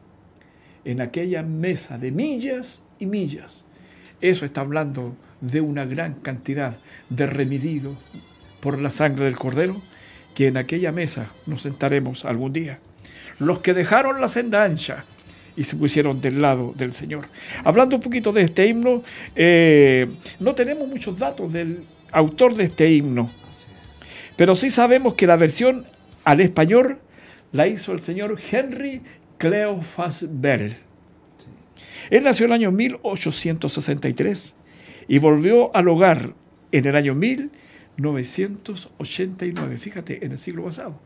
en 0.84 1.00
aquella 1.00 1.42
mesa 1.42 1.98
de 1.98 2.10
millas 2.10 2.82
y 2.98 3.06
millas, 3.06 3.64
eso 4.20 4.44
está 4.44 4.60
hablando 4.60 5.16
de 5.40 5.60
una 5.60 5.84
gran 5.84 6.14
cantidad 6.14 6.78
de 7.08 7.26
remedidos 7.26 8.12
por 8.60 8.78
la 8.78 8.90
sangre 8.90 9.24
del 9.24 9.36
Cordero, 9.36 9.80
que 10.34 10.48
en 10.48 10.56
aquella 10.56 10.92
mesa 10.92 11.30
nos 11.46 11.62
sentaremos 11.62 12.24
algún 12.24 12.52
día. 12.52 12.78
Los 13.38 13.60
que 13.60 13.74
dejaron 13.74 14.20
la 14.20 14.28
senda 14.28 14.64
ancha 14.64 15.04
y 15.56 15.64
se 15.64 15.76
pusieron 15.76 16.20
del 16.20 16.40
lado 16.40 16.72
del 16.76 16.92
Señor. 16.92 17.28
Hablando 17.64 17.96
un 17.96 18.02
poquito 18.02 18.32
de 18.32 18.42
este 18.42 18.66
himno, 18.66 19.02
eh, 19.34 20.06
no 20.38 20.54
tenemos 20.54 20.88
muchos 20.88 21.18
datos 21.18 21.52
del 21.52 21.82
autor 22.12 22.54
de 22.54 22.64
este 22.64 22.90
himno, 22.90 23.30
pero 24.36 24.56
sí 24.56 24.70
sabemos 24.70 25.14
que 25.14 25.26
la 25.26 25.36
versión 25.36 25.84
al 26.24 26.40
español 26.40 26.98
la 27.52 27.66
hizo 27.66 27.92
el 27.92 28.00
señor 28.02 28.38
Henry 28.50 29.02
Cleophas 29.38 30.26
Bell. 30.28 30.76
Él 32.10 32.24
nació 32.24 32.46
en 32.46 32.52
el 32.52 32.56
año 32.56 32.72
1863 32.72 34.54
y 35.08 35.18
volvió 35.18 35.74
al 35.74 35.88
hogar 35.88 36.34
en 36.72 36.86
el 36.86 36.96
año 36.96 37.14
1989, 37.14 39.78
fíjate, 39.78 40.24
en 40.24 40.32
el 40.32 40.38
siglo 40.38 40.64
pasado. 40.64 40.98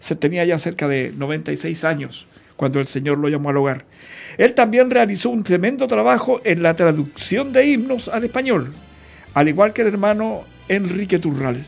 Se 0.00 0.16
tenía 0.16 0.44
ya 0.44 0.58
cerca 0.58 0.88
de 0.88 1.12
96 1.16 1.84
años 1.84 2.26
cuando 2.56 2.80
el 2.80 2.86
Señor 2.86 3.18
lo 3.18 3.28
llamó 3.28 3.50
al 3.50 3.56
hogar. 3.56 3.84
Él 4.38 4.54
también 4.54 4.90
realizó 4.90 5.30
un 5.30 5.44
tremendo 5.44 5.86
trabajo 5.86 6.40
en 6.44 6.62
la 6.62 6.76
traducción 6.76 7.52
de 7.52 7.66
himnos 7.66 8.08
al 8.08 8.24
español, 8.24 8.72
al 9.34 9.48
igual 9.48 9.72
que 9.72 9.82
el 9.82 9.88
hermano 9.88 10.44
Enrique 10.68 11.18
Turral. 11.18 11.64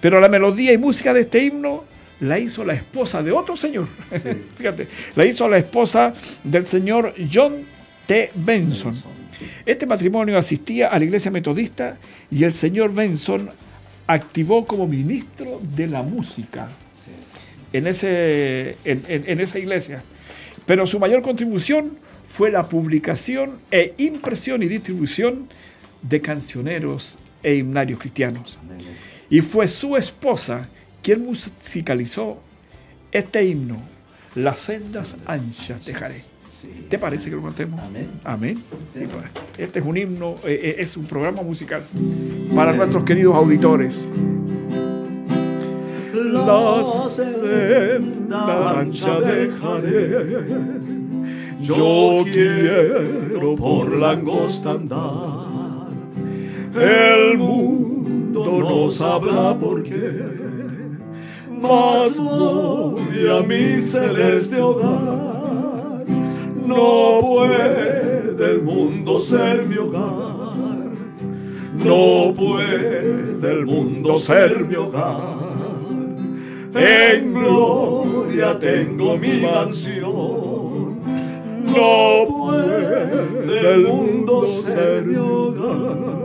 Pero 0.00 0.20
la 0.20 0.28
melodía 0.28 0.72
y 0.72 0.78
música 0.78 1.12
de 1.12 1.22
este 1.22 1.44
himno 1.44 1.84
la 2.20 2.38
hizo 2.38 2.64
la 2.64 2.74
esposa 2.74 3.22
de 3.22 3.32
otro 3.32 3.56
señor. 3.56 3.86
Fíjate, 4.56 4.88
la 5.14 5.24
hizo 5.24 5.48
la 5.48 5.58
esposa 5.58 6.14
del 6.44 6.66
señor 6.66 7.14
John 7.32 7.54
T. 8.06 8.30
Benson. 8.34 8.94
Este 9.64 9.86
matrimonio 9.86 10.38
asistía 10.38 10.88
a 10.88 10.98
la 10.98 11.04
iglesia 11.04 11.30
metodista 11.30 11.96
y 12.30 12.44
el 12.44 12.54
señor 12.54 12.92
Benson 12.92 13.50
activó 14.06 14.66
como 14.66 14.86
ministro 14.86 15.60
de 15.76 15.86
la 15.86 16.02
música 16.02 16.68
en, 17.72 17.86
ese, 17.86 18.76
en, 18.84 19.40
esa 19.40 19.58
iglesia. 19.58 20.02
Pero 20.66 20.86
su 20.86 20.98
mayor 20.98 21.22
contribución 21.22 21.98
fue 22.24 22.50
la 22.50 22.68
publicación 22.68 23.58
e 23.70 23.94
impresión 23.98 24.62
y 24.62 24.66
distribución 24.66 25.48
de 26.02 26.20
cancioneros 26.20 27.18
e 27.42 27.54
himnarios 27.54 28.00
cristianos. 28.00 28.58
Y 29.30 29.40
fue 29.40 29.68
su 29.68 29.96
esposa 29.96 30.68
quien 31.02 31.24
musicalizó 31.24 32.38
este 33.12 33.44
himno, 33.44 33.80
Las 34.34 34.60
sendas 34.60 35.16
anchas 35.26 35.84
dejaré. 35.84 36.22
¿Te 36.88 36.98
parece 36.98 37.30
que 37.30 37.36
lo 37.36 37.42
cantemos? 37.42 37.80
Amén. 38.24 38.62
Pues, 38.92 39.06
este 39.56 39.78
es 39.78 39.86
un 39.86 39.96
himno, 39.96 40.36
eh, 40.44 40.60
eh, 40.62 40.76
es 40.78 40.96
un 40.96 41.06
programa 41.06 41.42
musical 41.42 41.82
para 42.54 42.72
nuestros 42.72 43.04
queridos 43.04 43.36
auditores. 43.36 44.08
La 46.14 46.82
senda 46.82 48.80
ancha 48.80 49.20
dejaré. 49.20 50.68
Yo 51.60 52.24
quiero 52.24 53.56
por 53.56 53.96
la 53.96 54.10
angosta 54.10 54.72
andar. 54.72 55.88
El 56.74 57.38
mundo 57.38 57.88
no 58.46 58.90
sabrá 58.90 59.56
por 59.58 59.82
qué 59.82 60.58
mas 61.60 62.18
voy 62.18 63.28
a 63.30 63.42
mi 63.42 63.80
celeste 63.80 64.60
hogar. 64.60 66.04
No 66.66 67.20
puede 67.20 68.52
el 68.52 68.62
mundo 68.62 69.18
ser 69.18 69.66
mi 69.66 69.76
hogar, 69.76 70.90
no 71.84 72.34
puede 72.34 73.50
el 73.50 73.66
mundo 73.66 74.18
ser 74.18 74.64
mi 74.64 74.74
hogar. 74.74 75.38
En 76.74 77.32
gloria 77.32 78.58
tengo 78.58 79.16
mi 79.16 79.40
mansión, 79.40 81.00
no 81.64 82.26
puede 82.28 83.74
el 83.74 83.88
mundo 83.88 84.46
ser 84.46 85.06
mi 85.06 85.16
hogar. 85.16 86.17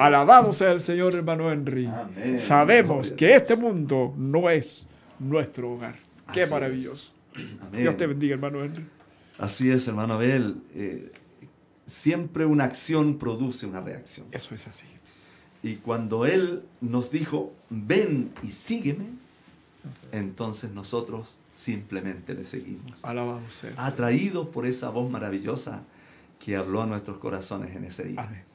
Alabado 0.00 0.52
sea 0.54 0.72
el 0.72 0.80
Señor, 0.80 1.14
hermano 1.14 1.52
Henry. 1.52 1.90
Sabemos 2.36 3.12
que 3.12 3.34
este 3.34 3.54
mundo 3.54 4.14
no 4.16 4.48
es 4.48 4.86
nuestro 5.18 5.72
hogar. 5.72 5.96
Qué 6.32 6.46
maravilloso. 6.46 7.12
Dios 7.70 7.96
te 7.98 8.06
bendiga, 8.06 8.34
hermano 8.34 8.64
Henry. 8.64 8.86
Así 9.38 9.70
es, 9.70 9.86
hermano 9.88 10.14
Abel. 10.14 10.56
Eh, 10.74 11.12
siempre 11.86 12.46
una 12.46 12.64
acción 12.64 13.18
produce 13.18 13.66
una 13.66 13.82
reacción. 13.82 14.26
Eso 14.32 14.54
es 14.54 14.66
así. 14.66 14.86
Y 15.62 15.76
cuando 15.76 16.24
Él 16.24 16.62
nos 16.80 17.10
dijo, 17.10 17.52
ven 17.68 18.32
y 18.42 18.52
sígueme, 18.52 19.04
entonces 20.12 20.70
nosotros 20.70 21.36
simplemente 21.54 22.32
le 22.32 22.46
seguimos. 22.46 22.92
Alabado 23.02 23.42
sea. 23.50 23.74
Atraídos 23.76 24.48
por 24.48 24.66
esa 24.66 24.88
voz 24.88 25.10
maravillosa 25.10 25.82
que 26.42 26.56
habló 26.56 26.80
a 26.80 26.86
nuestros 26.86 27.18
corazones 27.18 27.76
en 27.76 27.84
ese 27.84 28.04
día. 28.04 28.22
Amén. 28.22 28.49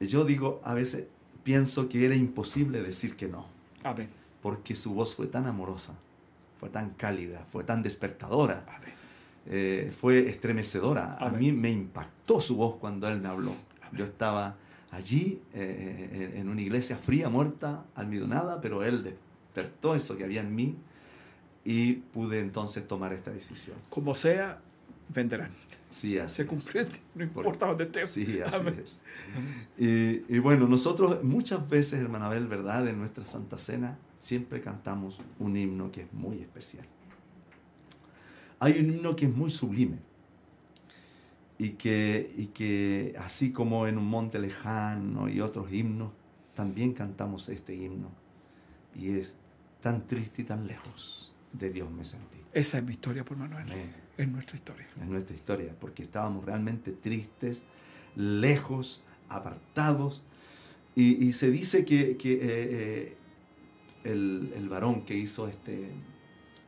Yo 0.00 0.24
digo, 0.24 0.60
a 0.64 0.74
veces 0.74 1.06
pienso 1.42 1.88
que 1.88 2.04
era 2.04 2.14
imposible 2.14 2.82
decir 2.82 3.16
que 3.16 3.28
no. 3.28 3.46
Amén. 3.82 4.08
Porque 4.42 4.74
su 4.74 4.94
voz 4.94 5.14
fue 5.14 5.26
tan 5.26 5.46
amorosa, 5.46 5.94
fue 6.58 6.68
tan 6.68 6.90
cálida, 6.90 7.44
fue 7.50 7.64
tan 7.64 7.82
despertadora, 7.82 8.64
eh, 9.46 9.92
fue 9.96 10.28
estremecedora. 10.28 11.16
A 11.18 11.30
mí 11.30 11.52
me 11.52 11.70
impactó 11.70 12.40
su 12.40 12.56
voz 12.56 12.76
cuando 12.76 13.08
él 13.08 13.20
me 13.20 13.28
habló. 13.28 13.54
Yo 13.92 14.04
estaba 14.04 14.56
allí 14.90 15.40
eh, 15.54 16.10
eh, 16.12 16.40
en 16.40 16.48
una 16.48 16.60
iglesia 16.60 16.96
fría, 16.96 17.28
muerta, 17.28 17.84
almidonada, 17.94 18.60
pero 18.60 18.82
él 18.82 19.02
despertó 19.02 19.94
eso 19.94 20.16
que 20.16 20.24
había 20.24 20.40
en 20.40 20.54
mí 20.54 20.76
y 21.64 21.94
pude 21.94 22.40
entonces 22.40 22.86
tomar 22.86 23.12
esta 23.12 23.30
decisión. 23.30 23.76
Como 23.90 24.14
sea, 24.14 24.60
venderán. 25.08 25.50
Sí, 25.90 26.18
Se 26.26 26.46
cumple, 26.46 26.86
no 27.14 27.24
importa 27.24 27.66
dónde 27.66 27.84
esté. 27.84 28.06
Sí, 28.06 28.40
así 28.44 28.68
es. 28.82 29.00
Y, 29.78 30.38
bueno, 30.38 30.66
nosotros 30.66 31.22
muchas 31.22 31.68
veces, 31.68 32.00
hermana 32.00 32.26
Abel, 32.26 32.46
¿verdad? 32.46 32.86
En 32.88 32.98
nuestra 32.98 33.24
Santa 33.24 33.58
Cena 33.58 33.98
siempre 34.18 34.60
cantamos 34.60 35.20
un 35.38 35.56
himno 35.56 35.90
que 35.90 36.02
es 36.02 36.12
muy 36.12 36.40
especial. 36.40 36.86
Hay 38.58 38.78
un 38.80 38.94
himno 38.94 39.16
que 39.16 39.26
es 39.26 39.34
muy 39.34 39.50
sublime 39.50 39.98
y 41.58 41.70
que, 41.70 42.32
y 42.36 42.46
que 42.48 43.14
así 43.18 43.52
como 43.52 43.86
en 43.86 43.98
un 43.98 44.06
monte 44.06 44.38
lejano 44.38 45.28
y 45.28 45.40
otros 45.40 45.72
himnos, 45.72 46.12
también 46.54 46.92
cantamos 46.92 47.48
este 47.48 47.74
himno. 47.74 48.10
Y 48.94 49.18
es 49.18 49.36
tan 49.80 50.06
triste 50.06 50.42
y 50.42 50.44
tan 50.44 50.66
lejos 50.66 51.34
de 51.52 51.70
Dios 51.70 51.90
me 51.90 52.04
sentí. 52.04 52.38
Esa 52.52 52.78
es 52.78 52.84
mi 52.84 52.92
historia, 52.92 53.24
por 53.24 53.36
Manuel. 53.36 53.66
Es 54.16 54.28
nuestra 54.28 54.56
historia. 54.56 54.86
Es 55.00 55.06
nuestra 55.06 55.34
historia, 55.34 55.74
porque 55.78 56.02
estábamos 56.02 56.44
realmente 56.44 56.92
tristes, 56.92 57.62
lejos, 58.14 59.02
apartados. 59.28 60.22
Y, 60.94 61.34
se 61.34 61.50
dice 61.50 61.84
que, 61.84 62.12
eh, 62.12 62.16
eh, 62.24 63.16
el, 64.04 64.68
varón 64.70 65.04
que 65.04 65.14
hizo 65.14 65.46
este, 65.46 65.90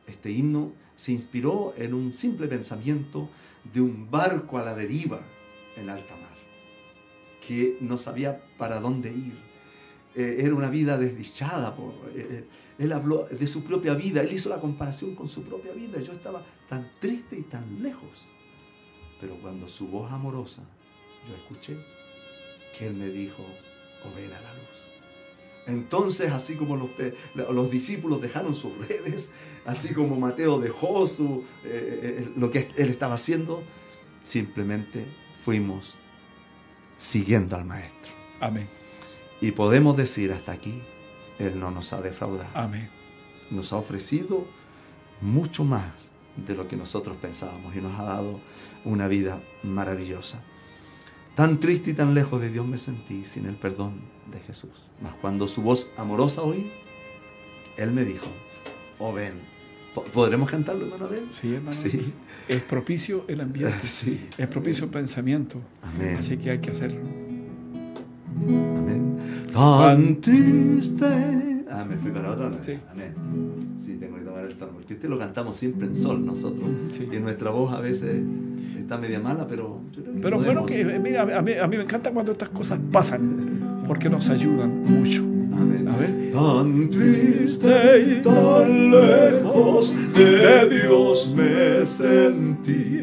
este 0.07 0.31
himno 0.31 0.71
se 0.95 1.13
inspiró 1.13 1.73
en 1.77 1.95
un 1.95 2.13
simple 2.13 2.47
pensamiento 2.47 3.27
de 3.73 3.81
un 3.81 4.11
barco 4.11 4.59
a 4.59 4.63
la 4.63 4.75
deriva 4.75 5.19
en 5.77 5.89
alta 5.89 6.15
mar, 6.15 6.35
que 7.47 7.77
no 7.81 7.97
sabía 7.97 8.39
para 8.57 8.79
dónde 8.79 9.11
ir. 9.11 9.48
Eh, 10.19 10.43
era 10.43 10.53
una 10.53 10.69
vida 10.69 10.97
desdichada. 10.97 11.73
Por, 11.73 11.93
eh, 12.13 12.27
eh, 12.29 12.43
él 12.77 12.91
habló 12.91 13.25
de 13.31 13.47
su 13.47 13.63
propia 13.63 13.93
vida, 13.93 14.21
él 14.21 14.33
hizo 14.33 14.49
la 14.49 14.59
comparación 14.59 15.15
con 15.15 15.29
su 15.29 15.43
propia 15.43 15.71
vida. 15.71 16.01
Yo 16.01 16.11
estaba 16.11 16.43
tan 16.67 16.91
triste 16.99 17.37
y 17.37 17.43
tan 17.43 17.81
lejos. 17.81 18.25
Pero 19.21 19.35
cuando 19.35 19.69
su 19.69 19.87
voz 19.87 20.11
amorosa, 20.11 20.63
yo 21.25 21.35
escuché 21.35 21.77
que 22.77 22.87
él 22.87 22.95
me 22.95 23.07
dijo, 23.07 23.43
o 24.03 24.13
ven 24.13 24.33
a 24.33 24.41
la 24.41 24.53
luz. 24.53 24.89
Entonces, 25.67 26.33
así 26.33 26.55
como 26.55 26.75
los, 26.75 26.89
los, 27.49 27.71
discípulos 27.71 28.21
dejaron 28.21 28.55
sus 28.55 28.77
redes, 28.87 29.31
así 29.65 29.93
como 29.93 30.19
Mateo 30.19 30.59
dejó 30.59 31.07
su, 31.07 31.45
lo 32.35 32.51
que 32.51 32.67
él 32.75 32.89
estaba 32.89 33.15
haciendo, 33.15 33.63
simplemente 34.23 35.05
fuimos 35.43 35.95
siguiendo 36.97 37.55
al 37.55 37.65
Maestro. 37.65 38.11
Amén. 38.41 38.78
Y 39.41 39.51
podemos 39.51 39.95
decir 39.95 40.31
hasta 40.31 40.51
aquí, 40.51 40.81
Él 41.37 41.59
no 41.59 41.71
nos 41.71 41.93
ha 41.93 42.01
defraudado. 42.01 42.49
Amén. 42.53 42.89
Nos 43.51 43.73
ha 43.73 43.77
ofrecido 43.77 44.45
mucho 45.21 45.63
más 45.63 46.09
de 46.35 46.55
lo 46.55 46.67
que 46.67 46.75
nosotros 46.75 47.17
pensábamos 47.17 47.75
y 47.75 47.81
nos 47.81 47.99
ha 47.99 48.03
dado 48.03 48.39
una 48.85 49.07
vida 49.07 49.41
maravillosa. 49.63 50.41
Tan 51.35 51.59
triste 51.59 51.91
y 51.91 51.93
tan 51.93 52.13
lejos 52.13 52.41
de 52.41 52.49
Dios 52.49 52.67
me 52.67 52.77
sentí 52.77 53.23
sin 53.25 53.45
el 53.45 53.55
perdón 53.55 54.01
de 54.31 54.39
Jesús. 54.41 54.85
Mas 55.01 55.13
cuando 55.15 55.47
su 55.47 55.61
voz 55.61 55.91
amorosa 55.97 56.41
oí, 56.41 56.71
Él 57.77 57.91
me 57.91 58.03
dijo, 58.03 58.27
oh 58.97 59.13
ven, 59.13 59.35
¿podremos 60.13 60.49
cantarlo, 60.49 60.85
hermano 60.85 61.05
Abel? 61.05 61.27
Sí, 61.29 61.53
hermano. 61.53 61.73
Sí. 61.73 62.13
Es 62.47 62.61
propicio 62.61 63.25
el 63.27 63.41
ambiente, 63.41 63.79
sí. 63.87 64.27
es 64.37 64.47
propicio 64.47 64.85
el 64.85 64.91
pensamiento. 64.91 65.61
Amén. 65.81 66.17
Así 66.17 66.37
que 66.37 66.51
hay 66.51 66.59
que 66.59 66.71
hacerlo. 66.71 66.99
Amén. 68.47 68.98
Tan 69.53 70.21
triste. 70.21 71.05
Ah, 71.71 71.85
me 71.87 71.97
fui 71.97 72.11
para 72.11 72.31
otra. 72.31 72.51
Sí. 72.61 72.73
Amén. 72.91 73.13
Sí, 73.77 73.97
tengo 73.99 74.17
que 74.17 74.23
tomar 74.23 74.45
el 74.45 74.55
tono. 74.55 74.71
Porque 74.73 74.93
este 74.93 75.07
lo 75.07 75.17
cantamos 75.17 75.55
siempre 75.57 75.87
en 75.87 75.95
sol 75.95 76.25
nosotros. 76.25 76.67
Sí. 76.91 77.07
Y 77.11 77.19
nuestra 77.19 77.51
voz 77.51 77.73
a 77.73 77.79
veces 77.79 78.21
está 78.79 78.97
media 78.97 79.19
mala, 79.19 79.47
pero 79.47 79.81
Pero 80.21 80.39
bueno, 80.39 80.65
que 80.65 80.83
mira, 80.83 81.21
a 81.21 81.41
mí, 81.41 81.53
a 81.53 81.67
mí 81.67 81.77
me 81.77 81.83
encanta 81.83 82.11
cuando 82.11 82.31
estas 82.31 82.49
cosas 82.49 82.79
pasan, 82.91 83.83
porque 83.87 84.09
nos 84.09 84.29
ayudan 84.29 84.83
mucho. 84.83 85.23
Amén. 85.23 85.87
A 85.87 85.97
ver. 85.97 86.31
Tan 86.31 86.89
triste 86.89 88.19
y 88.19 88.21
tan 88.23 88.91
lejos 88.91 89.93
de 90.13 90.69
Dios 90.69 91.35
me 91.35 91.85
sentí 91.85 92.99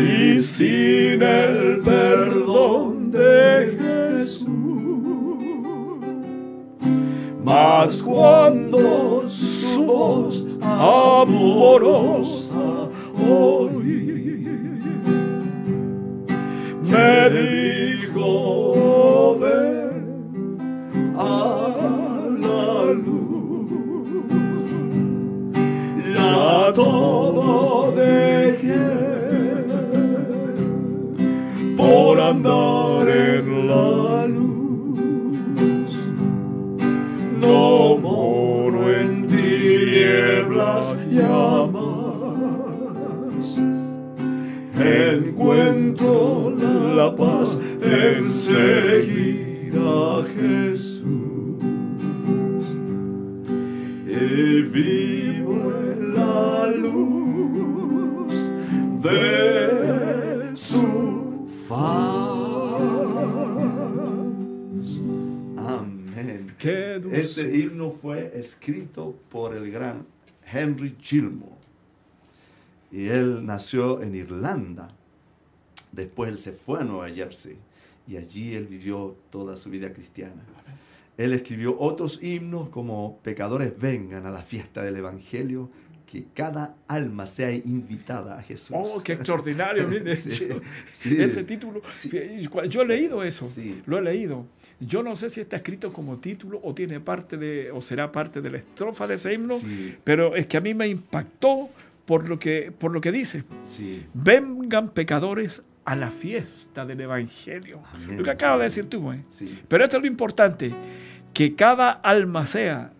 y 0.00 0.40
sin 0.40 1.22
el 1.22 1.80
perdón 1.84 2.89
de 3.20 3.76
Jesús. 3.78 4.48
Mas 7.44 8.02
cuando 8.02 9.28
su 9.28 9.84
voz 9.84 10.58
amorosa 10.62 11.28
oí, 13.28 14.40
me 16.82 17.30
dijo, 17.30 18.89
gran 69.70 70.06
Henry 70.50 70.96
Gilmore. 71.00 71.60
Y 72.90 73.08
él 73.08 73.46
nació 73.46 74.02
en 74.02 74.14
Irlanda. 74.14 74.88
Después 75.92 76.30
él 76.30 76.38
se 76.38 76.52
fue 76.52 76.80
a 76.80 76.84
Nueva 76.84 77.10
Jersey. 77.10 77.56
Y 78.06 78.16
allí 78.16 78.54
él 78.54 78.66
vivió 78.66 79.16
toda 79.30 79.56
su 79.56 79.70
vida 79.70 79.92
cristiana. 79.92 80.42
Él 81.16 81.32
escribió 81.32 81.78
otros 81.78 82.22
himnos 82.22 82.70
como 82.70 83.18
Pecadores 83.22 83.78
vengan 83.78 84.26
a 84.26 84.30
la 84.30 84.42
fiesta 84.42 84.82
del 84.82 84.96
Evangelio, 84.96 85.68
que 86.10 86.24
cada 86.34 86.74
alma 86.88 87.24
sea 87.24 87.52
invitada 87.52 88.36
a 88.36 88.42
Jesús. 88.42 88.74
Oh, 88.76 89.00
qué 89.00 89.12
extraordinario, 89.12 89.88
Ese 90.04 91.44
título, 91.44 91.82
yo 92.68 92.82
he 92.82 92.86
leído 92.86 93.22
eso, 93.22 93.46
lo 93.86 93.98
he 93.98 94.02
leído. 94.02 94.44
Yo 94.80 95.04
no 95.04 95.14
sé 95.14 95.30
si 95.30 95.40
está 95.40 95.58
escrito 95.58 95.92
como 95.92 96.18
título 96.18 96.58
o 96.64 96.74
tiene 96.74 96.98
parte 96.98 97.36
de, 97.36 97.70
o 97.70 97.80
será 97.80 98.10
parte 98.10 98.40
de 98.40 98.50
la 98.50 98.58
estrofa 98.58 99.06
de 99.06 99.14
ese 99.14 99.34
himno, 99.34 99.56
pero 100.02 100.34
es 100.34 100.46
que 100.46 100.56
a 100.56 100.60
mí 100.60 100.74
me 100.74 100.88
impactó 100.88 101.70
por 102.06 102.28
lo 102.28 102.40
que, 102.40 102.72
por 102.76 102.90
lo 102.90 103.00
que 103.00 103.12
dice. 103.12 103.44
Vengan 104.12 104.88
pecadores 104.88 105.62
a 105.84 105.94
la 105.94 106.10
fiesta 106.10 106.84
del 106.84 107.02
Evangelio. 107.02 107.84
lo 108.08 108.24
que 108.24 108.30
acaba 108.30 108.58
de 108.58 108.64
decir 108.64 108.86
tú, 108.86 109.12
¿eh? 109.12 109.22
Pero 109.68 109.84
esto 109.84 109.98
es 109.98 110.02
lo 110.02 110.08
importante, 110.08 110.74
que 111.32 111.54
cada 111.54 111.92
alma 111.92 112.46
sea 112.46 112.94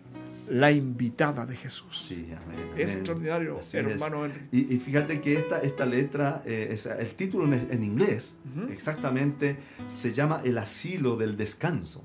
la 0.51 0.69
invitada 0.69 1.45
de 1.45 1.55
Jesús. 1.55 2.05
Sí, 2.09 2.27
amén, 2.35 2.71
Es 2.75 2.91
extraordinario, 2.91 3.59
hermano 3.71 4.25
Henry. 4.25 4.47
Y, 4.51 4.77
fíjate 4.79 5.21
que 5.21 5.35
esta, 5.35 5.59
esta 5.59 5.85
letra, 5.85 6.43
eh, 6.45 6.77
el 6.99 7.13
título 7.15 7.45
en, 7.45 7.83
inglés, 7.83 8.37
exactamente, 8.69 9.57
se 9.87 10.13
llama 10.13 10.41
El 10.43 10.57
asilo 10.57 11.15
del 11.15 11.37
descanso. 11.37 12.03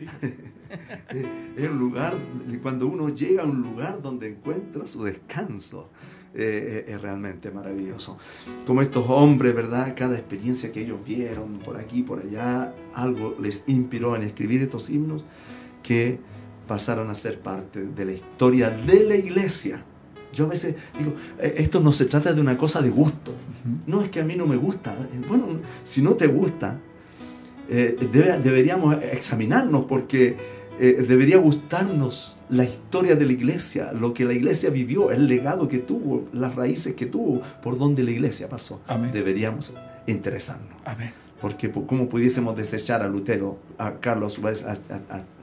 es 1.56 1.70
un 1.70 1.78
lugar, 1.78 2.14
cuando 2.62 2.88
uno 2.88 3.10
llega 3.10 3.44
a 3.44 3.46
un 3.46 3.62
lugar 3.62 4.02
donde 4.02 4.28
encuentra 4.28 4.88
su 4.88 5.04
descanso. 5.04 5.90
Eh, 6.36 6.86
es 6.88 7.00
realmente 7.00 7.52
maravilloso. 7.52 8.18
Como 8.66 8.82
estos 8.82 9.08
hombres, 9.08 9.54
¿verdad? 9.54 9.94
Cada 9.96 10.18
experiencia 10.18 10.72
que 10.72 10.80
ellos 10.80 10.98
vieron 11.04 11.60
por 11.60 11.76
aquí, 11.76 12.02
por 12.02 12.18
allá, 12.18 12.74
algo 12.92 13.36
les 13.40 13.62
inspiró 13.68 14.16
en 14.16 14.24
escribir 14.24 14.60
estos 14.62 14.90
himnos 14.90 15.24
que 15.84 16.18
pasaron 16.66 17.10
a 17.10 17.14
ser 17.14 17.40
parte 17.40 17.84
de 17.84 18.04
la 18.04 18.12
historia 18.12 18.70
de 18.70 19.04
la 19.04 19.16
iglesia. 19.16 19.82
Yo 20.32 20.46
a 20.46 20.48
veces 20.48 20.74
digo, 20.98 21.14
eh, 21.38 21.54
esto 21.58 21.80
no 21.80 21.92
se 21.92 22.06
trata 22.06 22.32
de 22.32 22.40
una 22.40 22.56
cosa 22.56 22.82
de 22.82 22.90
gusto. 22.90 23.32
No 23.86 24.02
es 24.02 24.10
que 24.10 24.20
a 24.20 24.24
mí 24.24 24.34
no 24.34 24.46
me 24.46 24.56
gusta. 24.56 24.92
Eh, 24.92 25.20
bueno, 25.28 25.46
si 25.84 26.02
no 26.02 26.14
te 26.14 26.26
gusta, 26.26 26.78
eh, 27.68 27.96
deberíamos 28.42 28.96
examinarnos 29.02 29.86
porque 29.86 30.54
debería 30.76 31.38
gustarnos 31.38 32.38
la 32.50 32.64
historia 32.64 33.14
de 33.14 33.26
la 33.26 33.32
iglesia, 33.32 33.92
lo 33.92 34.12
que 34.12 34.24
la 34.24 34.34
iglesia 34.34 34.70
vivió, 34.70 35.12
el 35.12 35.28
legado 35.28 35.68
que 35.68 35.78
tuvo, 35.78 36.26
las 36.32 36.56
raíces 36.56 36.94
que 36.94 37.06
tuvo, 37.06 37.40
por 37.62 37.78
donde 37.78 38.02
la 38.02 38.10
iglesia 38.10 38.48
pasó. 38.48 38.80
Deberíamos 39.12 39.72
interesarnos. 40.08 40.76
Amén 40.84 41.23
porque 41.44 41.70
cómo 41.70 42.08
pudiésemos 42.08 42.56
desechar 42.56 43.02
a 43.02 43.06
Lutero, 43.06 43.58
a 43.76 43.96
Carlos 44.00 44.38
West, 44.38 44.64
a, 44.64 44.78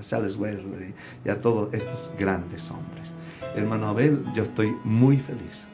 Charles 0.01 0.35
Wesley 0.35 0.95
y 1.23 1.29
a 1.29 1.39
todos 1.39 1.71
estos 1.75 2.09
grandes 2.17 2.71
hombres. 2.71 3.11
Hermano 3.55 3.87
Abel, 3.87 4.23
yo 4.33 4.41
estoy 4.41 4.73
muy 4.83 5.17
feliz. 5.17 5.67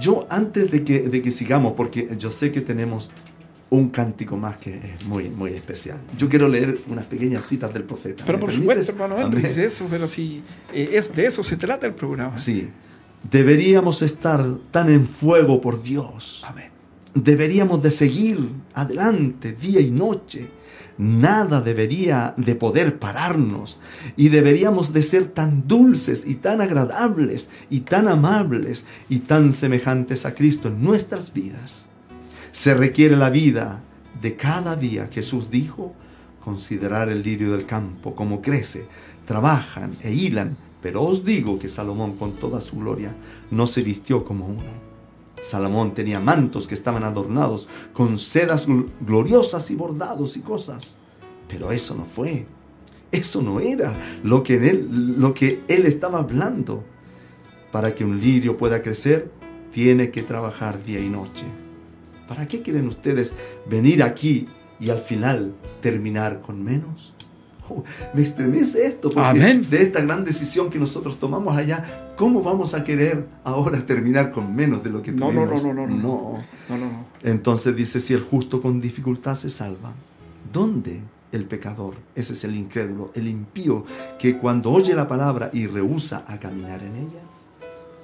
Yo 0.00 0.26
antes 0.30 0.68
de 0.68 0.82
que, 0.82 1.02
de 1.02 1.22
que 1.22 1.30
sigamos, 1.30 1.74
porque 1.74 2.08
yo 2.18 2.28
sé 2.28 2.50
que 2.50 2.60
tenemos 2.60 3.08
un 3.70 3.90
cántico 3.90 4.36
más 4.36 4.56
que 4.56 4.96
es 4.98 5.06
muy, 5.06 5.30
muy 5.30 5.52
especial. 5.52 6.00
Yo 6.18 6.28
quiero 6.28 6.48
leer 6.48 6.76
unas 6.88 7.06
pequeñas 7.06 7.44
citas 7.44 7.72
del 7.72 7.84
profeta. 7.84 8.24
Pero 8.26 8.40
por 8.40 8.50
supuesto, 8.50 8.90
hermano 8.90 9.38
es 9.38 9.58
eso, 9.58 9.86
pero 9.88 10.08
si 10.08 10.42
eh, 10.72 10.90
es, 10.94 11.14
de 11.14 11.26
eso 11.26 11.44
se 11.44 11.56
trata 11.56 11.86
el 11.86 11.94
programa. 11.94 12.36
Sí. 12.36 12.68
Deberíamos 13.30 14.02
estar 14.02 14.44
tan 14.72 14.90
en 14.90 15.06
fuego 15.06 15.60
por 15.60 15.84
Dios. 15.84 16.42
Amén 16.48 16.73
deberíamos 17.14 17.82
de 17.82 17.90
seguir 17.90 18.50
adelante 18.74 19.52
día 19.52 19.80
y 19.80 19.90
noche. 19.90 20.50
Nada 20.96 21.60
debería 21.60 22.34
de 22.36 22.54
poder 22.54 22.98
pararnos 23.00 23.80
y 24.16 24.28
deberíamos 24.28 24.92
de 24.92 25.02
ser 25.02 25.26
tan 25.26 25.66
dulces 25.66 26.24
y 26.26 26.36
tan 26.36 26.60
agradables 26.60 27.48
y 27.68 27.80
tan 27.80 28.06
amables 28.06 28.84
y 29.08 29.20
tan 29.20 29.52
semejantes 29.52 30.24
a 30.24 30.34
Cristo 30.34 30.68
en 30.68 30.82
nuestras 30.82 31.32
vidas. 31.32 31.86
Se 32.52 32.74
requiere 32.74 33.16
la 33.16 33.30
vida 33.30 33.80
de 34.22 34.36
cada 34.36 34.76
día. 34.76 35.08
Jesús 35.10 35.50
dijo, 35.50 35.94
Considerar 36.44 37.08
el 37.08 37.22
lirio 37.22 37.52
del 37.52 37.64
campo, 37.64 38.14
como 38.14 38.42
crece, 38.42 38.86
trabajan 39.24 39.92
e 40.02 40.12
hilan, 40.12 40.58
pero 40.82 41.02
os 41.02 41.24
digo 41.24 41.58
que 41.58 41.70
Salomón 41.70 42.16
con 42.16 42.34
toda 42.34 42.60
su 42.60 42.76
gloria 42.76 43.16
no 43.50 43.66
se 43.66 43.80
vistió 43.80 44.24
como 44.24 44.46
uno. 44.46 44.93
Salomón 45.44 45.92
tenía 45.92 46.20
mantos 46.20 46.66
que 46.66 46.74
estaban 46.74 47.04
adornados 47.04 47.68
con 47.92 48.18
sedas 48.18 48.66
gloriosas 49.00 49.70
y 49.70 49.74
bordados 49.74 50.38
y 50.38 50.40
cosas, 50.40 50.96
pero 51.46 51.70
eso 51.70 51.94
no 51.94 52.06
fue. 52.06 52.46
Eso 53.12 53.42
no 53.42 53.60
era 53.60 53.94
lo 54.22 54.42
que, 54.42 54.54
él, 54.54 55.14
lo 55.18 55.34
que 55.34 55.62
él 55.68 55.84
estaba 55.84 56.20
hablando. 56.20 56.82
Para 57.70 57.94
que 57.94 58.04
un 58.04 58.20
lirio 58.20 58.56
pueda 58.56 58.80
crecer, 58.80 59.30
tiene 59.70 60.10
que 60.10 60.22
trabajar 60.22 60.82
día 60.82 61.00
y 61.00 61.10
noche. 61.10 61.44
¿Para 62.26 62.48
qué 62.48 62.62
quieren 62.62 62.88
ustedes 62.88 63.34
venir 63.68 64.02
aquí 64.02 64.46
y 64.80 64.88
al 64.88 65.00
final 65.00 65.54
terminar 65.82 66.40
con 66.40 66.64
menos? 66.64 67.12
Oh, 67.68 67.82
me 68.12 68.22
estremece 68.22 68.86
esto 68.86 69.10
porque 69.10 69.38
de 69.38 69.82
esta 69.82 70.02
gran 70.02 70.24
decisión 70.24 70.68
que 70.68 70.78
nosotros 70.78 71.18
tomamos 71.18 71.56
allá, 71.56 72.12
¿cómo 72.16 72.42
vamos 72.42 72.74
a 72.74 72.84
querer 72.84 73.26
ahora 73.42 73.84
terminar 73.86 74.30
con 74.30 74.54
menos 74.54 74.84
de 74.84 74.90
lo 74.90 75.00
que 75.00 75.12
tuvimos? 75.12 75.34
No, 75.34 75.46
no, 75.46 75.74
no, 75.74 75.86
no, 75.86 75.86
no. 75.86 76.44
no. 76.68 76.76
no, 76.76 77.06
Entonces 77.22 77.74
dice, 77.74 78.00
si 78.00 78.12
el 78.12 78.20
justo 78.20 78.60
con 78.60 78.80
dificultad 78.80 79.34
se 79.34 79.48
salva, 79.48 79.92
¿dónde 80.52 81.00
el 81.32 81.46
pecador? 81.46 81.94
Ese 82.14 82.34
es 82.34 82.44
el 82.44 82.54
incrédulo, 82.54 83.10
el 83.14 83.28
impío, 83.28 83.84
que 84.18 84.36
cuando 84.36 84.70
oye 84.70 84.94
la 84.94 85.08
palabra 85.08 85.50
y 85.52 85.66
rehúsa 85.66 86.24
a 86.28 86.38
caminar 86.38 86.82
en 86.82 86.96
ella, 86.96 87.22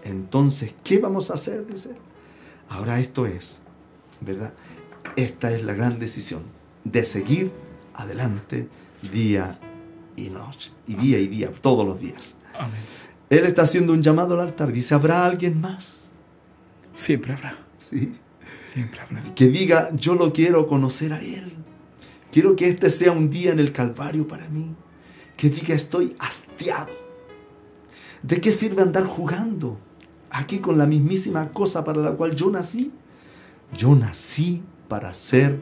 entonces, 0.05 0.75
¿qué 0.83 0.99
vamos 0.99 1.31
a 1.31 1.35
hacer? 1.35 1.67
Dice. 1.67 1.91
Ahora 2.69 3.01
esto 3.01 3.27
es, 3.27 3.59
¿verdad? 4.21 4.53
Esta 5.17 5.53
es 5.53 5.65
la 5.65 5.75
gran 5.75 5.99
decisión 5.99 6.43
de 6.85 7.05
seguir 7.05 7.51
adelante 7.95 8.69
día 9.09 9.59
y 10.17 10.31
noche, 10.31 10.71
y 10.87 10.95
día 10.95 11.19
y 11.19 11.29
día, 11.29 11.51
todos 11.53 11.87
los 11.87 12.01
días. 12.01 12.37
Él 13.31 13.47
está 13.47 13.63
haciendo 13.63 13.93
un 13.93 14.03
llamado 14.03 14.35
al 14.35 14.49
altar. 14.49 14.73
Dice, 14.73 14.95
¿habrá 14.95 15.25
alguien 15.25 15.61
más? 15.61 16.01
Siempre 16.93 17.33
habrá. 17.33 17.57
Sí. 17.79 18.15
Siempre 18.61 19.01
habrá. 19.01 19.35
Que 19.35 19.49
diga, 19.49 19.91
yo 19.95 20.15
lo 20.15 20.33
quiero 20.33 20.67
conocer 20.67 21.13
a 21.13 21.21
Él. 21.21 21.53
Quiero 22.33 22.57
que 22.57 22.69
este 22.69 22.91
sea 22.91 23.13
un 23.13 23.31
día 23.31 23.53
en 23.53 23.61
el 23.61 23.73
Calvario 23.73 24.27
para 24.27 24.49
mí. 24.49 24.75
Que 25.37 25.49
diga, 25.49 25.75
estoy 25.75 26.17
hastiado. 26.19 26.93
¿De 28.23 28.41
qué 28.41 28.53
sirve 28.53 28.83
andar 28.83 29.05
jugando 29.05 29.79
aquí 30.31 30.59
con 30.59 30.77
la 30.77 30.87
mismísima 30.87 31.51
cosa 31.51 31.85
para 31.85 32.01
la 32.01 32.13
cual 32.13 32.35
yo 32.35 32.51
nací? 32.51 32.93
Yo 33.77 33.95
nací 33.95 34.63
para 34.89 35.15
ser 35.15 35.59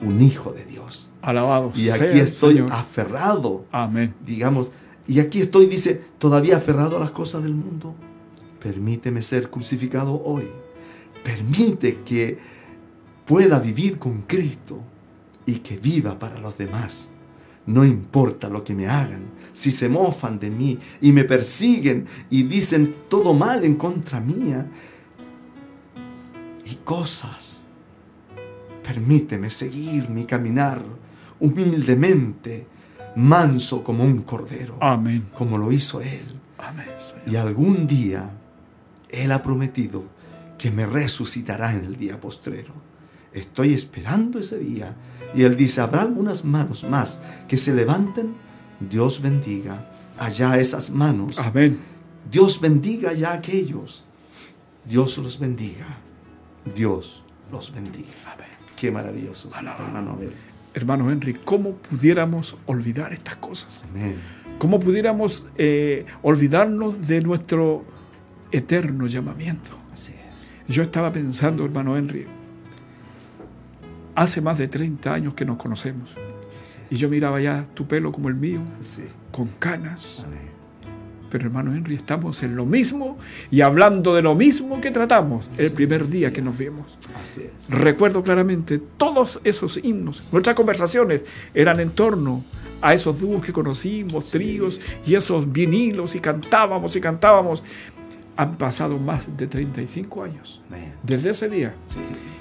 un 0.00 0.20
hijo 0.22 0.52
de 0.52 0.64
Dios. 0.64 1.09
Alabado. 1.22 1.72
Y 1.74 1.90
aquí 1.90 2.18
estoy 2.18 2.64
aferrado. 2.70 3.64
Amén. 3.70 4.14
Digamos, 4.24 4.70
y 5.06 5.20
aquí 5.20 5.40
estoy, 5.40 5.66
dice, 5.66 6.00
todavía 6.18 6.56
aferrado 6.56 6.96
a 6.96 7.00
las 7.00 7.10
cosas 7.10 7.42
del 7.42 7.54
mundo. 7.54 7.94
Permíteme 8.62 9.22
ser 9.22 9.50
crucificado 9.50 10.22
hoy. 10.24 10.48
Permite 11.24 11.98
que 12.04 12.38
pueda 13.26 13.58
vivir 13.58 13.98
con 13.98 14.22
Cristo 14.22 14.80
y 15.46 15.56
que 15.56 15.76
viva 15.76 16.18
para 16.18 16.38
los 16.38 16.56
demás. 16.56 17.10
No 17.66 17.84
importa 17.84 18.48
lo 18.48 18.64
que 18.64 18.74
me 18.74 18.88
hagan, 18.88 19.24
si 19.52 19.70
se 19.70 19.88
mofan 19.88 20.38
de 20.38 20.50
mí 20.50 20.78
y 21.00 21.12
me 21.12 21.24
persiguen 21.24 22.06
y 22.30 22.42
dicen 22.44 22.94
todo 23.08 23.34
mal 23.34 23.64
en 23.64 23.74
contra 23.74 24.18
mía 24.20 24.66
y 26.64 26.76
cosas 26.76 27.60
Permíteme 28.90 29.50
seguir 29.50 30.10
mi 30.10 30.24
caminar 30.24 30.82
humildemente, 31.40 32.66
manso 33.16 33.82
como 33.82 34.04
un 34.04 34.22
cordero. 34.22 34.76
Amén. 34.80 35.26
Como 35.36 35.58
lo 35.58 35.72
hizo 35.72 36.00
Él. 36.00 36.24
Amén. 36.58 36.86
Y 37.26 37.36
algún 37.36 37.86
día 37.86 38.30
Él 39.08 39.32
ha 39.32 39.42
prometido 39.42 40.04
que 40.58 40.70
me 40.70 40.86
resucitará 40.86 41.72
en 41.72 41.84
el 41.84 41.96
día 41.96 42.20
postrero. 42.20 42.74
Estoy 43.32 43.72
esperando 43.72 44.38
ese 44.38 44.58
día. 44.58 44.94
Y 45.34 45.42
Él 45.42 45.56
dice, 45.56 45.80
habrá 45.80 46.02
algunas 46.02 46.44
manos 46.44 46.84
más 46.84 47.20
que 47.48 47.56
se 47.56 47.74
levanten. 47.74 48.34
Dios 48.78 49.22
bendiga 49.22 49.86
allá 50.18 50.58
esas 50.58 50.90
manos. 50.90 51.38
Amén. 51.38 51.78
Dios 52.30 52.60
bendiga 52.60 53.10
allá 53.10 53.32
aquellos. 53.32 54.04
Dios 54.84 55.16
los 55.18 55.38
bendiga. 55.38 55.86
Dios 56.74 57.22
los 57.50 57.72
bendiga. 57.72 58.08
Amén. 58.26 58.48
Qué 58.76 58.90
maravilloso, 58.90 59.50
hermano 59.56 60.18
Hermano 60.74 61.10
Henry, 61.10 61.34
¿cómo 61.34 61.72
pudiéramos 61.74 62.56
olvidar 62.66 63.12
estas 63.12 63.36
cosas? 63.36 63.84
Amén. 63.90 64.16
¿Cómo 64.58 64.78
pudiéramos 64.78 65.46
eh, 65.56 66.06
olvidarnos 66.22 67.06
de 67.06 67.20
nuestro 67.22 67.84
eterno 68.52 69.06
llamamiento? 69.06 69.70
Así 69.92 70.12
es. 70.12 70.74
Yo 70.74 70.82
estaba 70.82 71.10
pensando, 71.10 71.64
hermano 71.64 71.96
Henry, 71.96 72.26
hace 74.14 74.40
más 74.40 74.58
de 74.58 74.68
30 74.68 75.12
años 75.12 75.34
que 75.34 75.44
nos 75.44 75.56
conocemos. 75.56 76.14
Y 76.90 76.96
yo 76.96 77.08
miraba 77.08 77.40
ya 77.40 77.64
tu 77.74 77.86
pelo 77.86 78.12
como 78.12 78.28
el 78.28 78.34
mío, 78.34 78.60
con 79.32 79.46
canas. 79.46 80.24
Amén. 80.26 80.49
Pero 81.30 81.46
hermano 81.46 81.74
Henry, 81.74 81.94
estamos 81.94 82.42
en 82.42 82.56
lo 82.56 82.66
mismo 82.66 83.16
y 83.50 83.60
hablando 83.60 84.14
de 84.14 84.22
lo 84.22 84.34
mismo 84.34 84.80
que 84.80 84.90
tratamos 84.90 85.48
el 85.56 85.70
primer 85.70 86.08
día 86.08 86.32
que 86.32 86.42
nos 86.42 86.58
vimos. 86.58 86.98
Así 87.22 87.42
es. 87.42 87.70
Recuerdo 87.70 88.22
claramente 88.22 88.78
todos 88.78 89.40
esos 89.44 89.78
himnos. 89.82 90.24
Nuestras 90.32 90.56
conversaciones 90.56 91.24
eran 91.54 91.78
en 91.80 91.90
torno 91.90 92.44
a 92.82 92.94
esos 92.94 93.20
dúos 93.20 93.44
que 93.44 93.52
conocimos, 93.52 94.30
tríos 94.30 94.80
y 95.06 95.14
esos 95.14 95.50
vinilos 95.50 96.14
y 96.14 96.20
cantábamos 96.20 96.96
y 96.96 97.00
cantábamos. 97.00 97.62
Han 98.36 98.56
pasado 98.56 98.98
más 98.98 99.36
de 99.36 99.46
35 99.46 100.24
años 100.24 100.60
desde 101.02 101.30
ese 101.30 101.48
día. 101.48 101.74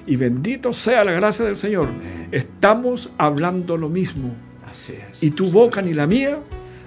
Y 0.08 0.16
bendito 0.16 0.74
sea 0.74 1.04
la 1.04 1.12
gracia 1.12 1.46
del 1.46 1.58
Señor. 1.58 1.90
Estamos 2.32 3.12
hablando 3.18 3.78
lo 3.78 3.90
mismo. 3.90 4.34
Así 4.72 4.94
es. 4.94 5.22
Y 5.22 5.32
tu 5.32 5.52
boca 5.52 5.82
ni 5.82 5.94
la 5.94 6.08
mía 6.08 6.40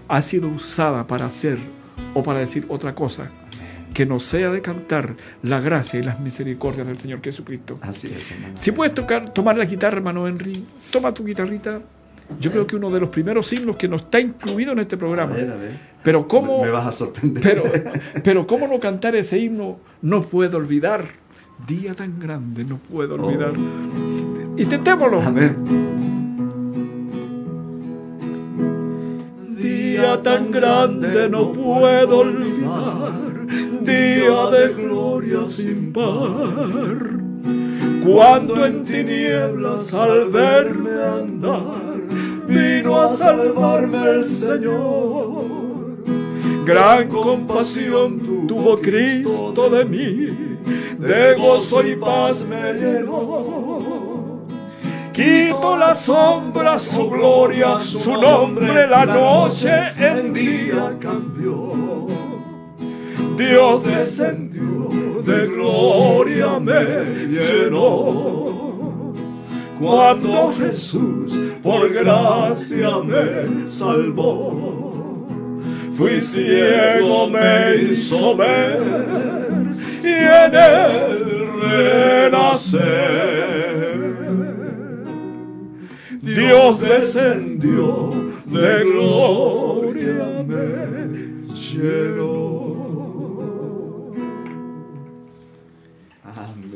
ha 0.09 0.23
sido 0.23 0.49
usada 0.49 1.07
para 1.07 1.27
hacer 1.27 1.59
o 2.15 2.23
para 2.23 2.41
decir 2.41 2.67
otra 2.69 2.95
cosa 2.95 3.31
que 3.93 4.07
no 4.07 4.21
sea 4.21 4.51
de 4.51 4.63
cantar 4.63 5.17
la 5.43 5.61
gracia 5.61 6.01
y 6.01 6.03
las 6.03 6.21
misericordias 6.21 6.87
del 6.87 6.99
Señor 6.99 7.23
Jesucristo. 7.23 7.79
Así 7.83 8.09
es, 8.09 8.35
Si 8.55 8.73
puedes 8.73 8.95
tocar, 8.95 9.29
tomar 9.31 9.57
la 9.57 9.65
guitarra, 9.65 9.99
hermano 9.99 10.27
Henry, 10.27 10.65
toma 10.91 11.13
tu 11.13 11.25
guitarrita. 11.25 11.81
Yo 12.41 12.51
creo 12.51 12.67
que 12.67 12.77
uno 12.77 12.91
de 12.91 13.01
los 13.01 13.11
primeros 13.11 13.53
himnos 13.53 13.77
que 13.77 13.89
no 13.89 13.97
está 13.97 14.19
incluido 14.19 14.73
en 14.73 14.79
este 14.79 14.97
programa. 14.97 15.35
A 15.35 15.37
ver, 15.37 15.51
a 15.51 15.57
ver. 15.57 15.79
Pero 16.03 16.27
cómo, 16.27 16.63
me 16.63 16.71
vas 16.71 16.87
a 16.87 16.93
sorprender. 16.93 17.43
Pero, 17.43 17.65
pero 18.25 18.47
cómo 18.47 18.67
no 18.67 18.81
cantar 18.81 19.15
ese 19.15 19.39
himno, 19.39 19.79
no 20.01 20.23
puedo 20.23 20.57
olvidar. 20.57 21.05
Día 21.67 21.95
tan 21.95 22.19
grande, 22.19 22.65
no 22.65 22.79
puedo 22.79 23.15
olvidar. 23.15 23.53
Oh. 23.57 24.59
Intentémoslo. 24.59 25.21
Amén. 25.21 26.22
Día 30.03 30.21
tan 30.21 30.51
grande 30.51 31.29
no 31.29 31.53
puedo 31.53 32.19
olvidar, 32.19 33.47
día 33.83 34.51
de 34.51 34.73
gloria 34.75 35.47
sin 35.47 35.93
par. 35.93 36.99
Cuando 38.05 38.67
en 38.67 38.85
tinieblas 38.85 39.95
al 39.95 40.29
verme 40.29 40.91
andar, 40.91 42.01
vino 42.49 43.01
a 43.01 43.07
salvarme 43.07 44.11
el 44.11 44.25
Señor. 44.25 45.45
Gran 46.67 47.09
compasión 47.09 48.47
tuvo 48.49 48.79
Cristo 48.79 49.71
de 49.71 49.85
mí, 49.85 50.59
de 50.99 51.35
gozo 51.37 51.87
y 51.87 51.95
paz 51.95 52.45
me 52.45 52.73
llenó 52.73 53.82
Quito 55.13 55.77
la 55.77 55.95
sombra, 55.95 56.79
su 56.79 57.11
gloria, 57.11 57.79
su 57.81 58.17
nombre, 58.17 58.87
la 58.87 59.05
noche 59.05 59.71
en 59.99 60.33
día 60.33 60.97
cambió. 60.99 62.07
Dios 63.37 63.85
descendió, 63.85 64.89
de 65.23 65.49
gloria 65.49 66.59
me 66.59 67.05
llenó. 67.29 69.13
Cuando 69.79 70.53
Jesús 70.59 71.39
por 71.63 71.93
gracia 71.93 72.99
me 73.05 73.69
salvó, 73.69 75.27
fui 75.93 76.23
ciego, 76.23 77.29
me 77.29 77.77
hizo 77.83 78.35
ver 78.35 78.81
y 80.03 80.09
en 80.09 80.55
él 80.55 81.51
renacer. 82.31 83.92
Dios 86.35 86.81
descendió 86.81 88.33
de 88.47 88.85
gloria 88.85 90.45
me 90.47 90.83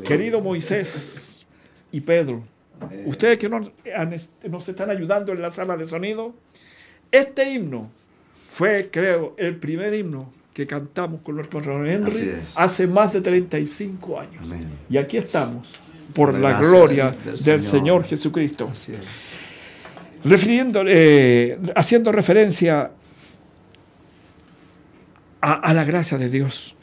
Querido 0.03 0.39
Moisés 0.41 1.45
y 1.91 1.99
Pedro, 2.01 2.43
Ustedes 3.05 3.37
que 3.37 3.49
nos, 3.49 3.71
nos 4.49 4.69
están 4.69 4.89
ayudando 4.89 5.31
en 5.31 5.41
la 5.41 5.51
sala 5.51 5.75
de 5.75 5.85
sonido, 5.85 6.33
este 7.11 7.51
himno 7.51 7.89
fue, 8.47 8.89
creo, 8.91 9.33
el 9.37 9.55
primer 9.55 9.93
himno 9.93 10.31
que 10.53 10.65
cantamos 10.65 11.21
con 11.21 11.35
nuestro 11.35 11.59
Henry 11.85 12.33
hace 12.55 12.87
más 12.87 13.13
de 13.13 13.21
35 13.21 14.19
años. 14.19 14.43
Y 14.89 14.97
aquí 14.97 15.17
estamos, 15.17 15.73
por 16.13 16.37
la, 16.37 16.59
gloria 16.59 17.15
del, 17.43 17.63
Señor. 17.63 18.03
Jesucristo. 18.05 18.69
Refiriendo, 20.23 20.83
eh, 20.87 21.59
haciendo 21.75 22.11
referencia 22.11 22.91
a, 25.41 25.73
la 25.73 25.83
gracia 25.83 26.17
de 26.17 26.29
Dios. 26.29 26.75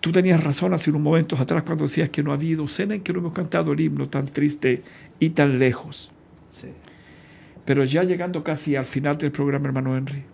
Tú 0.00 0.12
tenías 0.12 0.42
razón 0.42 0.74
hace 0.74 0.90
unos 0.90 1.02
momentos 1.02 1.40
atrás 1.40 1.62
cuando 1.62 1.84
decías 1.84 2.10
que 2.10 2.22
no 2.22 2.30
ha 2.30 2.34
habido 2.34 2.68
cena 2.68 2.94
en 2.94 3.00
que 3.02 3.12
no 3.12 3.20
hemos 3.20 3.32
cantado 3.32 3.72
el 3.72 3.80
himno 3.80 4.08
tan 4.08 4.26
triste 4.26 4.82
y 5.18 5.30
tan 5.30 5.58
lejos. 5.58 6.10
Pero 7.64 7.84
ya 7.84 8.04
llegando 8.04 8.42
casi 8.44 8.76
al 8.76 8.84
final 8.84 9.18
del 9.18 9.32
programa, 9.32 9.66
hermano 9.66 9.96
Henry, 9.96 10.24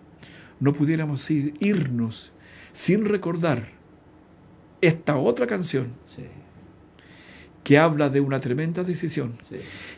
no 0.59 0.73
pudiéramos 0.73 1.29
irnos 1.29 2.31
sin 2.73 3.05
recordar 3.05 3.67
esta 4.81 5.17
otra 5.17 5.47
canción 5.47 5.87
que 7.65 7.79
habla 7.79 8.09
de 8.09 8.21
una 8.21 8.39
tremenda 8.39 8.83
decisión, 8.83 9.33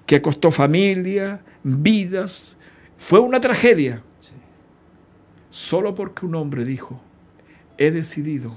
que 0.06 0.22
costó 0.22 0.52
familia, 0.52 1.42
vidas, 1.64 2.58
fue 2.98 3.20
una 3.20 3.42
tragedia, 3.42 4.02
solo 5.52 5.94
porque 5.94 6.26
un 6.26 6.36
hombre 6.36 6.64
dijo, 6.64 7.02
he 7.78 7.92
decidido 7.92 8.56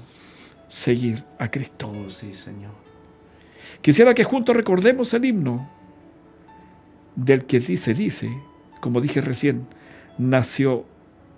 seguir 0.69 1.25
a 1.39 1.51
Cristo. 1.51 1.91
Oh, 1.91 2.09
sí, 2.09 2.33
Señor. 2.33 2.71
Quisiera 3.81 4.13
que 4.13 4.23
juntos 4.23 4.55
recordemos 4.55 5.13
el 5.13 5.25
himno 5.25 5.69
del 7.17 7.43
que 7.43 7.59
dice, 7.59 7.93
dice, 7.93 8.31
como 8.79 9.01
dije 9.01 9.19
recién, 9.19 9.67
nació 10.17 10.85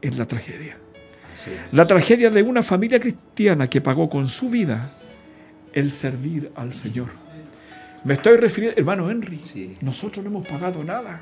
en 0.04 0.20
la 0.20 0.28
tragedia. 0.28 0.78
La 1.72 1.88
tragedia 1.88 2.30
de 2.30 2.44
una 2.44 2.62
familia 2.62 3.00
cristiana 3.00 3.68
que 3.68 3.82
pagó 3.82 4.12
con 4.12 4.28
su 4.30 4.50
vida 4.50 4.92
el 5.74 5.92
servir 5.92 6.52
al 6.56 6.72
Señor. 6.72 7.24
Me 8.04 8.16
estoy 8.16 8.36
refiriendo, 8.36 8.78
hermano 8.78 9.10
Henry, 9.10 9.78
nosotros 9.80 10.24
no 10.26 10.30
hemos 10.30 10.48
pagado 10.48 10.84
nada. 10.84 11.22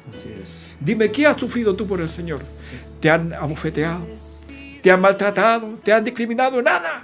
Dime, 0.79 1.11
¿qué 1.11 1.27
has 1.27 1.37
sufrido 1.37 1.75
tú 1.75 1.85
por 1.85 2.01
el 2.01 2.09
Señor? 2.09 2.41
¿Te 2.99 3.09
han 3.09 3.33
abofeteado? 3.33 4.07
¿Te 4.81 4.89
han 4.89 4.99
maltratado? 4.99 5.79
¿Te 5.83 5.93
han 5.93 6.03
discriminado? 6.03 6.59
Nada. 6.61 7.03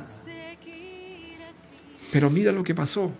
Pero 2.12 2.30
mira 2.32 2.52
lo 2.52 2.63
que 2.63 2.74
pasó 2.74 3.12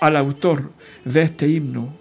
al 0.00 0.16
autor 0.16 0.70
de 1.04 1.22
este 1.22 1.46
himno. 1.46 1.94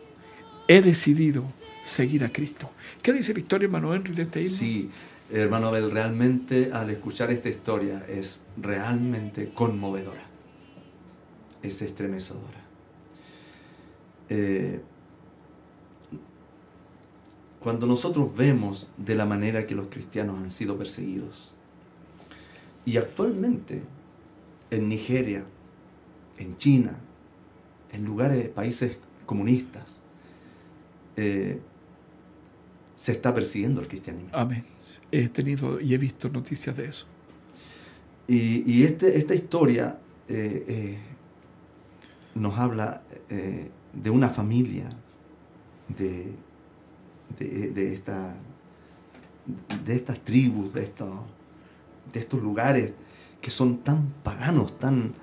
He 0.67 0.81
decidido 0.81 1.43
seguir 1.83 2.23
a 2.23 2.31
Cristo. 2.31 2.71
¿Qué 3.01 3.11
dice 3.11 3.33
la 3.33 3.39
historia, 3.39 3.65
hermano 3.65 3.93
Henry, 3.93 4.13
de 4.13 4.23
este 4.23 4.39
himno? 4.41 4.55
Sí, 4.55 4.89
hermano 5.31 5.67
Abel, 5.67 5.91
realmente 5.91 6.71
al 6.71 6.91
escuchar 6.91 7.29
esta 7.29 7.49
historia 7.49 8.05
es 8.07 8.41
realmente 8.55 9.51
conmovedora. 9.53 10.23
Es 11.61 11.81
estremecedora. 11.81 12.64
Eh, 14.29 14.81
cuando 17.59 17.87
nosotros 17.87 18.35
vemos 18.35 18.89
de 18.95 19.15
la 19.15 19.25
manera 19.25 19.65
que 19.65 19.73
los 19.73 19.87
cristianos 19.87 20.37
han 20.37 20.51
sido 20.51 20.77
perseguidos, 20.77 21.55
y 22.85 22.97
actualmente 22.97 23.81
en 24.69 24.87
Nigeria, 24.87 25.43
en 26.37 26.57
China, 26.57 26.95
en 27.91 28.05
lugares, 28.05 28.49
países 28.49 28.99
comunistas, 29.25 30.01
eh, 31.17 31.59
se 32.95 33.13
está 33.13 33.33
persiguiendo 33.33 33.81
el 33.81 33.87
cristianismo. 33.87 34.29
Amén. 34.33 34.63
He 35.11 35.29
tenido 35.29 35.79
y 35.79 35.93
he 35.93 35.97
visto 35.97 36.29
noticias 36.29 36.77
de 36.77 36.85
eso. 36.85 37.07
Y, 38.27 38.83
este, 38.83 39.17
esta 39.17 39.35
historia 39.35 39.99
eh, 40.27 40.65
eh, 40.67 40.97
nos 42.33 42.57
habla 42.57 43.03
de 44.01 44.09
una 44.09 44.29
familia, 44.29 44.89
de, 45.97 46.33
de, 47.39 47.93
esta, 47.93 48.35
de 49.85 49.95
estas 49.95 50.19
tribus, 50.19 50.73
de 50.73 50.83
estos, 50.83 51.09
de 52.11 52.19
estos 52.19 52.41
lugares 52.41 52.93
que 53.41 53.49
son 53.49 53.77
tan 53.79 54.13
paganos, 54.23 54.77
tan, 54.77 55.13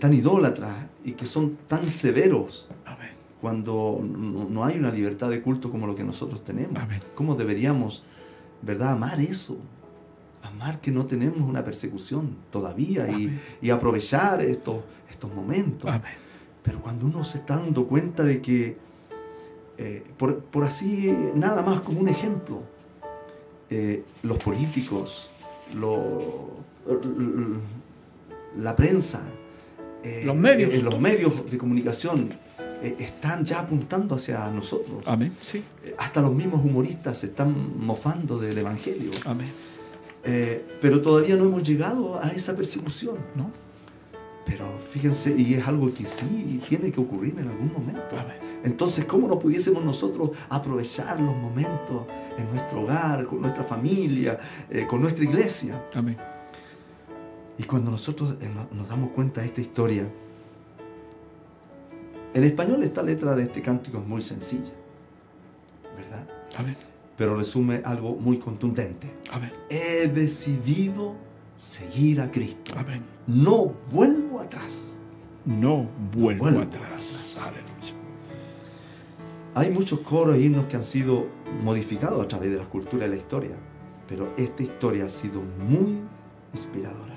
tan 0.00 0.14
idólatras 0.14 0.76
y 1.04 1.12
que 1.12 1.26
son 1.26 1.56
tan 1.68 1.88
severos. 1.88 2.68
Amén 2.84 3.22
cuando 3.42 4.00
no, 4.00 4.64
hay 4.64 4.78
una 4.78 4.92
libertad 4.92 5.28
de 5.28 5.42
culto 5.42 5.68
como 5.68 5.88
lo 5.88 5.96
que 5.96 6.04
nosotros 6.04 6.44
tenemos. 6.44 6.80
¿Cómo 7.16 7.34
deberíamos, 7.34 8.04
verdad, 8.62 8.92
amar 8.92 9.20
eso? 9.20 9.56
Amar 10.44 10.80
que 10.80 10.92
no 10.92 11.06
tenemos 11.06 11.40
una 11.40 11.64
persecución 11.64 12.36
todavía 12.52 13.08
y, 13.60 13.68
aprovechar 13.68 14.42
estos, 14.42 14.84
estos 15.10 15.34
momentos. 15.34 15.92
Pero 16.62 16.80
cuando 16.80 17.06
uno 17.06 17.24
se 17.24 17.38
está 17.38 17.56
dando 17.56 17.86
cuenta 17.86 18.22
de 18.22 18.40
que, 18.40 18.76
eh, 19.78 20.04
por, 20.16 20.64
así, 20.64 21.12
nada 21.34 21.62
más 21.62 21.80
como 21.80 22.00
un 22.00 22.08
ejemplo, 22.08 22.62
eh, 23.70 24.04
los 24.22 24.38
políticos, 24.38 25.28
la 28.58 28.76
prensa, 28.76 29.22
eh, 30.04 30.22
los 30.24 30.36
medios, 30.36 30.82
los 30.82 31.00
medios 31.00 31.50
de 31.50 31.58
comunicación, 31.58 32.30
eh, 32.82 32.96
están 32.98 33.44
ya 33.44 33.60
apuntando 33.60 34.16
hacia 34.16 34.50
nosotros. 34.50 35.04
Amén. 35.06 35.32
Sí. 35.40 35.62
Eh, 35.84 35.94
hasta 35.98 36.20
los 36.20 36.34
mismos 36.34 36.64
humoristas 36.64 37.18
se 37.18 37.26
están 37.26 37.54
mofando 37.78 38.38
del 38.38 38.58
Evangelio. 38.58 39.12
Amén. 39.24 39.46
Eh, 40.24 40.64
pero 40.80 41.00
todavía 41.00 41.36
no 41.36 41.44
hemos 41.44 41.62
llegado 41.62 42.20
a 42.20 42.30
esa 42.30 42.56
persecución. 42.56 43.14
¿No? 43.36 43.52
Pero 44.52 44.76
fíjense, 44.76 45.34
y 45.34 45.54
es 45.54 45.66
algo 45.66 45.94
que 45.94 46.04
sí 46.04 46.60
tiene 46.68 46.92
que 46.92 47.00
ocurrir 47.00 47.38
en 47.38 47.48
algún 47.48 47.72
momento. 47.72 48.14
Entonces, 48.62 49.06
¿cómo 49.06 49.26
no 49.26 49.38
pudiésemos 49.38 49.82
nosotros 49.82 50.32
aprovechar 50.50 51.18
los 51.18 51.34
momentos 51.34 52.02
en 52.36 52.50
nuestro 52.50 52.82
hogar, 52.82 53.24
con 53.24 53.40
nuestra 53.40 53.64
familia, 53.64 54.38
con 54.90 55.00
nuestra 55.00 55.24
iglesia? 55.24 55.82
Amén. 55.94 56.18
Y 57.56 57.62
cuando 57.62 57.90
nosotros 57.90 58.34
nos 58.72 58.88
damos 58.90 59.12
cuenta 59.12 59.40
de 59.40 59.46
esta 59.46 59.62
historia, 59.62 60.06
en 62.34 62.44
español 62.44 62.82
esta 62.82 63.02
letra 63.02 63.34
de 63.34 63.44
este 63.44 63.62
cántico 63.62 64.00
es 64.00 64.06
muy 64.06 64.20
sencilla, 64.20 64.72
¿verdad? 65.96 66.26
Pero 67.16 67.36
resume 67.36 67.80
algo 67.86 68.16
muy 68.16 68.36
contundente. 68.36 69.14
He 69.70 70.08
decidido 70.08 71.14
seguir 71.56 72.20
a 72.20 72.30
Cristo. 72.30 72.74
No 73.26 73.72
vuelvo 73.90 74.21
atrás. 74.40 75.00
No 75.44 75.88
vuelvo, 76.12 76.46
atrás. 76.60 77.40
Hay 79.54 79.70
muchos 79.70 80.00
coros 80.00 80.36
e 80.36 80.40
himnos 80.40 80.66
que 80.66 80.76
han 80.76 80.84
sido 80.84 81.26
modificados 81.62 82.24
a 82.24 82.28
través 82.28 82.50
de 82.50 82.58
la 82.58 82.64
cultura 82.64 83.06
y 83.06 83.10
la 83.10 83.16
historia, 83.16 83.56
pero 84.08 84.32
esta 84.36 84.62
historia 84.62 85.06
ha 85.06 85.08
sido 85.08 85.42
muy 85.42 85.98
inspiradora. 86.52 87.12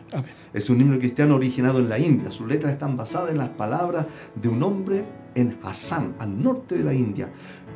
Es 0.53 0.69
un 0.69 0.81
himno 0.81 0.97
cristiano 0.97 1.35
originado 1.35 1.79
en 1.79 1.89
la 1.89 1.99
India. 1.99 2.31
Sus 2.31 2.47
letras 2.47 2.73
están 2.73 2.97
basadas 2.97 3.31
en 3.31 3.37
las 3.37 3.49
palabras 3.49 4.05
de 4.35 4.49
un 4.49 4.63
hombre 4.63 5.05
en 5.35 5.57
Assam, 5.63 6.13
al 6.19 6.41
norte 6.41 6.77
de 6.77 6.83
la 6.83 6.93
India, 6.93 7.29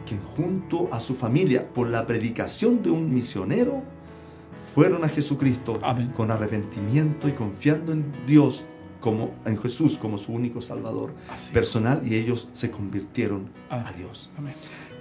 que 0.05 0.17
junto 0.17 0.89
a 0.93 0.99
su 0.99 1.15
familia, 1.15 1.67
por 1.67 1.87
la 1.89 2.07
predicación 2.07 2.81
de 2.81 2.89
un 2.89 3.13
misionero, 3.13 3.83
fueron 4.73 5.03
a 5.03 5.09
Jesucristo 5.09 5.79
con 6.15 6.31
arrepentimiento 6.31 7.27
y 7.27 7.33
confiando 7.33 7.91
en 7.91 8.05
Dios 8.25 8.65
como 8.99 9.33
en 9.45 9.57
Jesús 9.57 9.97
como 9.97 10.17
su 10.17 10.33
único 10.33 10.61
Salvador 10.61 11.13
personal 11.53 12.01
y 12.05 12.15
ellos 12.15 12.49
se 12.53 12.69
convirtieron 12.69 13.49
a 13.69 13.91
Dios. 13.93 14.29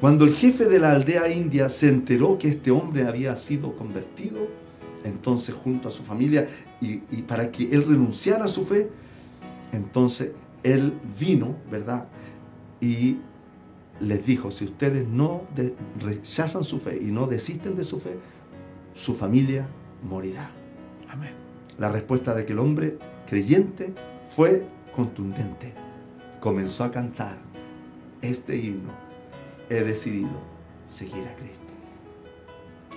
Cuando 0.01 0.25
el 0.25 0.35
jefe 0.35 0.67
de 0.67 0.79
la 0.79 0.93
aldea 0.93 1.29
india 1.29 1.69
se 1.69 1.89
enteró 1.89 2.39
que 2.39 2.49
este 2.49 2.71
hombre 2.71 3.07
había 3.07 3.35
sido 3.35 3.75
convertido, 3.75 4.47
entonces 5.05 5.55
junto 5.55 5.89
a 5.89 5.91
su 5.91 6.05
familia 6.05 6.49
y, 6.81 6.97
para 7.23 7.51
que 7.51 7.65
él 7.73 7.85
renunciara 7.85 8.45
a 8.45 8.49
su 8.49 8.65
fe, 8.65 8.89
entonces 9.73 10.33
él 10.63 10.95
vino, 11.19 11.57
¿verdad? 11.71 12.07
Y 12.81 13.17
les 14.01 14.25
dijo, 14.25 14.53
si 14.53 14.67
ustedes 14.67 15.09
no 15.09 15.43
rechazan 16.01 16.63
su 16.63 16.79
fe 16.79 16.97
y 17.01 17.07
no 17.07 17.27
desisten 17.27 17.75
de 17.75 17.83
su 17.83 17.99
fe, 17.99 18.17
su 18.95 19.15
familia 19.15 19.67
morirá. 20.09 20.51
Amén. 21.09 21.33
La 21.79 21.91
respuesta 21.91 22.35
de 22.35 22.43
aquel 22.43 22.61
hombre 22.61 22.99
creyente 23.29 23.93
fue 24.27 24.67
contundente. 24.91 25.75
Comenzó 26.41 26.85
a 26.85 26.91
cantar 26.91 27.37
este 28.23 28.57
himno. 28.57 28.93
He 29.69 29.85
decidido 29.85 30.31
seguir 30.89 31.29
a 31.29 31.37
Cristo. 31.37 31.75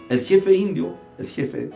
El 0.10 0.22
jefe 0.22 0.54
indio, 0.54 0.96
el 1.18 1.28
jefe 1.28 1.72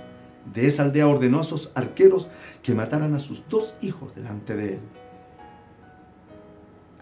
de 0.53 0.67
esa 0.67 0.83
aldea 0.83 1.07
ordenó 1.07 1.41
a 1.41 1.43
sus 1.43 1.71
arqueros 1.75 2.29
que 2.63 2.73
mataran 2.73 3.13
a 3.13 3.19
sus 3.19 3.43
dos 3.49 3.75
hijos 3.81 4.15
delante 4.15 4.55
de 4.55 4.75
él. 4.75 4.79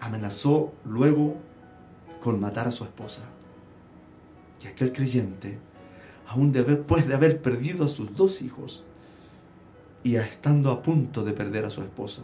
Amenazó 0.00 0.72
luego 0.84 1.36
con 2.20 2.40
matar 2.40 2.66
a 2.66 2.72
su 2.72 2.82
esposa. 2.82 3.22
Y 4.60 4.66
aquel 4.66 4.92
creyente, 4.92 5.58
aún 6.26 6.50
después 6.50 7.06
de 7.06 7.14
haber 7.14 7.40
perdido 7.40 7.84
a 7.84 7.88
sus 7.88 8.16
dos 8.16 8.42
hijos 8.42 8.84
y 10.04 10.16
estando 10.16 10.70
a 10.70 10.82
punto 10.82 11.24
de 11.24 11.32
perder 11.32 11.64
a 11.64 11.70
su 11.70 11.82
esposa, 11.82 12.22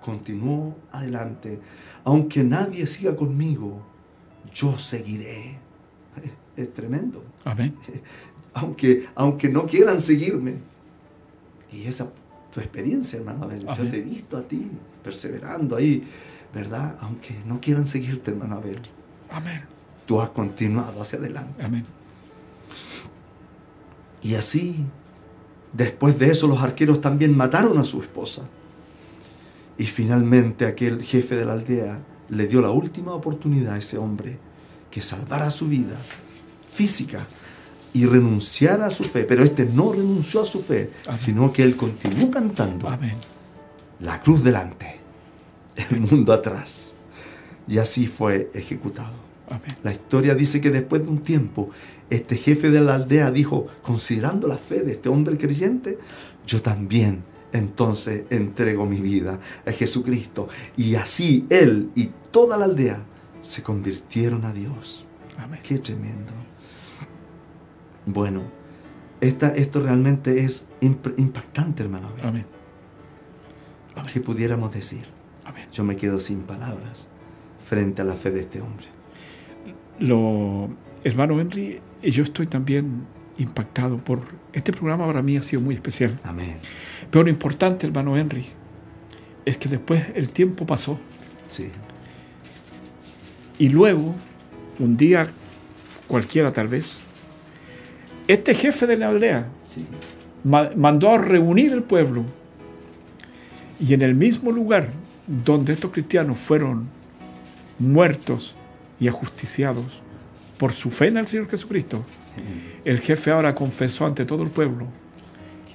continuó 0.00 0.76
adelante. 0.92 1.58
Aunque 2.04 2.44
nadie 2.44 2.86
siga 2.86 3.16
conmigo, 3.16 3.82
yo 4.54 4.78
seguiré. 4.78 5.58
Es 6.54 6.74
tremendo. 6.74 7.24
Amén. 7.44 7.74
Aunque, 8.54 9.08
aunque 9.14 9.48
no 9.48 9.66
quieran 9.66 9.98
seguirme. 9.98 10.56
Y 11.72 11.86
esa 11.86 12.12
tu 12.52 12.60
experiencia, 12.60 13.18
hermano 13.18 13.44
Abel. 13.44 13.64
Yo 13.66 13.88
te 13.88 13.98
he 13.98 14.02
visto 14.02 14.36
a 14.36 14.42
ti 14.42 14.70
perseverando 15.02 15.76
ahí, 15.76 16.06
¿verdad? 16.52 16.96
Aunque 17.00 17.34
no 17.46 17.60
quieran 17.60 17.86
seguirte, 17.86 18.30
hermano 18.30 18.56
Abel. 18.56 18.78
Amén. 19.30 19.62
Tú 20.04 20.20
has 20.20 20.28
continuado 20.28 21.00
hacia 21.00 21.18
adelante. 21.18 21.62
Amén. 21.62 21.86
Y 24.22 24.34
así, 24.34 24.84
después 25.72 26.18
de 26.18 26.30
eso, 26.30 26.46
los 26.46 26.62
arqueros 26.62 27.00
también 27.00 27.36
mataron 27.36 27.78
a 27.78 27.84
su 27.84 28.00
esposa. 28.00 28.42
Y 29.78 29.84
finalmente 29.84 30.66
aquel 30.66 31.02
jefe 31.02 31.34
de 31.34 31.44
la 31.44 31.54
aldea 31.54 31.98
le 32.28 32.46
dio 32.46 32.60
la 32.60 32.70
última 32.70 33.12
oportunidad 33.12 33.74
a 33.74 33.78
ese 33.78 33.98
hombre 33.98 34.38
que 34.90 35.02
salvara 35.02 35.50
su 35.50 35.68
vida 35.68 35.96
física 36.66 37.26
y 37.92 38.06
renunciara 38.06 38.86
a 38.86 38.90
su 38.90 39.04
fe. 39.04 39.24
Pero 39.24 39.42
este 39.42 39.64
no 39.64 39.92
renunció 39.92 40.42
a 40.42 40.46
su 40.46 40.62
fe, 40.62 40.90
sino 41.10 41.52
que 41.52 41.62
él 41.62 41.76
continuó 41.76 42.30
cantando. 42.30 42.88
Amén. 42.88 43.16
La 44.00 44.20
cruz 44.20 44.42
delante, 44.42 44.98
el 45.90 46.00
mundo 46.00 46.32
atrás. 46.32 46.96
Y 47.68 47.78
así 47.78 48.06
fue 48.06 48.50
ejecutado. 48.54 49.14
Amén. 49.48 49.76
La 49.82 49.92
historia 49.92 50.34
dice 50.34 50.60
que 50.60 50.70
después 50.70 51.02
de 51.02 51.08
un 51.08 51.18
tiempo, 51.18 51.70
este 52.12 52.36
jefe 52.36 52.70
de 52.70 52.80
la 52.80 52.94
aldea 52.94 53.30
dijo, 53.30 53.66
considerando 53.82 54.46
la 54.46 54.58
fe 54.58 54.82
de 54.82 54.92
este 54.92 55.08
hombre 55.08 55.38
creyente, 55.38 55.98
yo 56.46 56.60
también 56.60 57.24
entonces 57.52 58.24
entrego 58.30 58.84
mi 58.86 59.00
vida 59.00 59.38
a 59.66 59.72
Jesucristo. 59.72 60.48
Y 60.76 60.94
así 60.94 61.46
él 61.48 61.90
y 61.94 62.10
toda 62.30 62.56
la 62.58 62.66
aldea 62.66 63.02
se 63.40 63.62
convirtieron 63.62 64.44
a 64.44 64.52
Dios. 64.52 65.06
Amén. 65.38 65.60
Qué 65.62 65.78
tremendo. 65.78 66.32
Bueno, 68.04 68.42
esta, 69.20 69.48
esto 69.54 69.80
realmente 69.80 70.44
es 70.44 70.68
impactante, 70.80 71.82
hermano. 71.82 72.10
Amén. 72.22 72.46
¿Qué 74.12 74.20
pudiéramos 74.20 74.72
decir? 74.74 75.04
Amén. 75.44 75.68
Yo 75.72 75.84
me 75.84 75.96
quedo 75.96 76.18
sin 76.18 76.42
palabras 76.42 77.08
frente 77.64 78.02
a 78.02 78.04
la 78.04 78.14
fe 78.14 78.30
de 78.30 78.40
este 78.40 78.60
hombre. 78.60 78.86
Lo, 79.98 80.68
hermano 81.04 81.40
Henry, 81.40 81.80
yo 82.10 82.24
estoy 82.24 82.46
también 82.46 83.04
impactado 83.38 83.98
por 83.98 84.20
este 84.52 84.72
programa 84.72 85.06
para 85.06 85.22
mí 85.22 85.36
ha 85.36 85.42
sido 85.42 85.62
muy 85.62 85.74
especial. 85.74 86.18
Amén. 86.24 86.56
Pero 87.10 87.24
lo 87.24 87.30
importante, 87.30 87.86
hermano 87.86 88.16
Henry, 88.16 88.46
es 89.44 89.56
que 89.56 89.68
después 89.68 90.04
el 90.14 90.30
tiempo 90.30 90.66
pasó. 90.66 90.98
Sí. 91.48 91.68
Y 93.58 93.68
luego, 93.68 94.14
un 94.78 94.96
día 94.96 95.28
cualquiera 96.06 96.52
tal 96.52 96.68
vez, 96.68 97.00
este 98.28 98.54
jefe 98.54 98.86
de 98.86 98.96
la 98.96 99.08
aldea 99.08 99.48
sí. 99.68 99.86
mandó 100.44 101.10
a 101.10 101.18
reunir 101.18 101.72
el 101.72 101.82
pueblo. 101.82 102.24
Y 103.80 103.94
en 103.94 104.02
el 104.02 104.14
mismo 104.14 104.52
lugar 104.52 104.90
donde 105.26 105.72
estos 105.72 105.90
cristianos 105.90 106.38
fueron 106.38 106.88
muertos 107.78 108.54
y 109.00 109.08
ajusticiados 109.08 110.01
por 110.62 110.74
su 110.74 110.92
fe 110.92 111.08
en 111.08 111.16
el 111.16 111.26
Señor 111.26 111.48
Jesucristo, 111.48 112.04
el 112.84 113.00
jefe 113.00 113.32
ahora 113.32 113.52
confesó 113.52 114.06
ante 114.06 114.24
todo 114.24 114.44
el 114.44 114.48
pueblo 114.48 114.86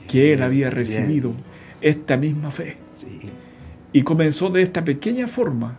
que 0.07 0.31
él 0.31 0.41
había 0.41 0.69
recibido 0.69 1.33
esta 1.81 2.15
misma 2.15 2.51
fe. 2.51 2.77
Y 3.91 4.03
comenzó 4.03 4.49
de 4.49 4.61
esta 4.61 4.85
pequeña 4.85 5.27
forma 5.27 5.77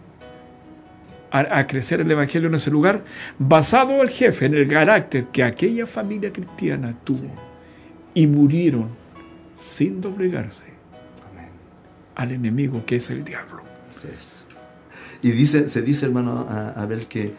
a, 1.30 1.66
crecer 1.66 2.02
el 2.02 2.11
Evangelio 2.11 2.50
en 2.50 2.56
ese 2.56 2.70
lugar, 2.70 3.02
basado 3.38 4.02
el 4.02 4.11
jefe 4.11 4.44
en 4.44 4.54
el 4.54 4.68
carácter 4.68 5.28
que 5.32 5.42
aquella 5.42 5.86
familia 5.86 6.30
cristiana 6.30 6.92
tuvo. 7.02 7.34
Y 8.12 8.26
murieron 8.26 8.90
sin 9.54 10.02
doblegarse 10.02 10.64
al 12.14 12.32
enemigo 12.32 12.84
que 12.84 12.96
es 12.96 13.09
el 13.09 13.24
diablo. 13.24 13.62
Y 15.22 15.30
dice, 15.30 15.70
se 15.70 15.80
dice, 15.80 16.04
hermano 16.04 16.46
Abel, 16.76 17.06
que, 17.06 17.32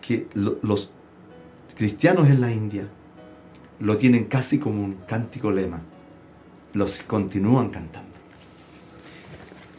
que 0.00 0.28
los 0.62 0.92
cristianos 1.76 2.28
en 2.28 2.40
la 2.40 2.52
India 2.52 2.88
lo 3.78 3.96
tienen 3.96 4.24
casi 4.24 4.58
como 4.58 4.82
un 4.82 4.94
cántico 5.06 5.52
lema. 5.52 5.80
Los 6.72 7.02
continúan 7.02 7.70
cantando 7.70 8.16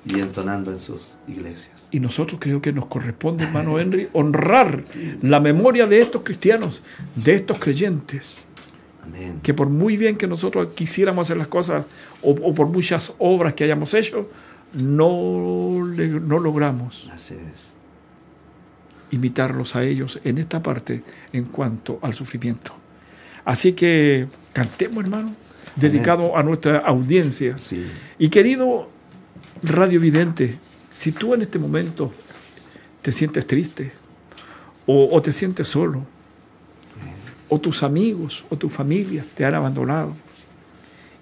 y 0.06 0.20
entonando 0.20 0.72
en 0.72 0.80
sus 0.80 1.18
iglesias. 1.28 1.90
Y 1.92 2.00
nosotros 2.00 2.40
creo 2.40 2.62
que 2.62 2.72
nos 2.72 2.86
corresponde, 2.86 3.44
hermano 3.44 3.80
Henry, 3.80 4.08
honrar 4.14 4.84
la 5.22 5.40
memoria 5.40 5.86
de 5.86 6.02
estos 6.02 6.24
cristianos, 6.24 6.82
de 7.16 7.36
estos 7.36 7.60
creyentes. 7.60 8.46
Amén. 9.04 9.40
Que 9.44 9.54
por 9.54 9.70
muy 9.70 9.98
bien 9.98 10.16
que 10.18 10.28
nosotros 10.28 10.70
quisiéramos 10.76 11.28
hacer 11.28 11.38
las 11.38 11.48
cosas 11.48 11.86
o, 12.22 12.54
por 12.54 12.68
muchas 12.68 13.14
obras 13.20 13.54
que 13.54 13.64
hayamos 13.64 13.94
hecho, 13.94 14.30
no, 14.74 15.86
no 15.86 16.40
logramos 16.40 17.10
Así 17.14 17.36
es. 17.36 17.77
Imitarlos 19.12 19.76
a 19.76 19.84
ellos 19.84 20.20
en 20.24 20.38
esta 20.38 20.62
parte 20.62 21.04
en 21.34 21.46
cuanto 21.46 22.00
al 22.02 22.14
sufrimiento. 22.14 22.74
Así 23.46 23.74
que 23.74 24.28
cantemos, 24.54 25.04
hermano, 25.04 25.36
dedicado 25.76 26.36
a 26.36 26.44
nuestra 26.44 26.80
audiencia. 26.80 27.58
Sí. 27.58 27.86
Y 28.20 28.30
querido 28.30 28.90
Radio 29.64 30.00
Vidente, 30.00 30.58
si 30.94 31.12
tú 31.12 31.34
en 31.34 31.44
este 31.44 31.60
momento 31.60 32.12
te 33.02 33.12
sientes 33.12 33.46
triste 33.48 33.92
o, 34.86 35.22
te 35.22 35.32
sientes 35.32 35.68
solo, 35.68 36.06
o 37.50 37.60
tus 37.60 37.84
amigos 37.84 38.46
o 38.50 38.58
tu 38.58 38.70
familia 38.70 39.24
te 39.36 39.46
han 39.46 39.56
abandonado 39.56 40.14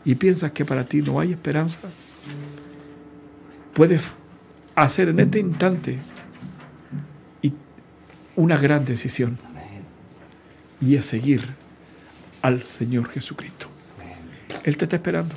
y 0.04 0.16
piensas 0.16 0.52
que 0.52 0.66
para 0.66 0.86
ti 0.86 1.02
no 1.02 1.20
hay 1.20 1.32
esperanza, 1.32 1.80
puedes 3.74 4.16
hacer 4.76 5.10
en 5.10 5.20
este 5.20 5.40
instante 5.40 6.00
una 8.36 8.58
gran 8.58 8.86
decisión 8.86 9.38
y 10.82 10.96
es 10.96 11.06
seguir 11.06 11.44
al 12.42 12.64
Señor 12.64 13.10
Jesucristo. 13.10 13.68
Él 14.64 14.78
te 14.78 14.86
está 14.86 14.98
esperando. 14.98 15.36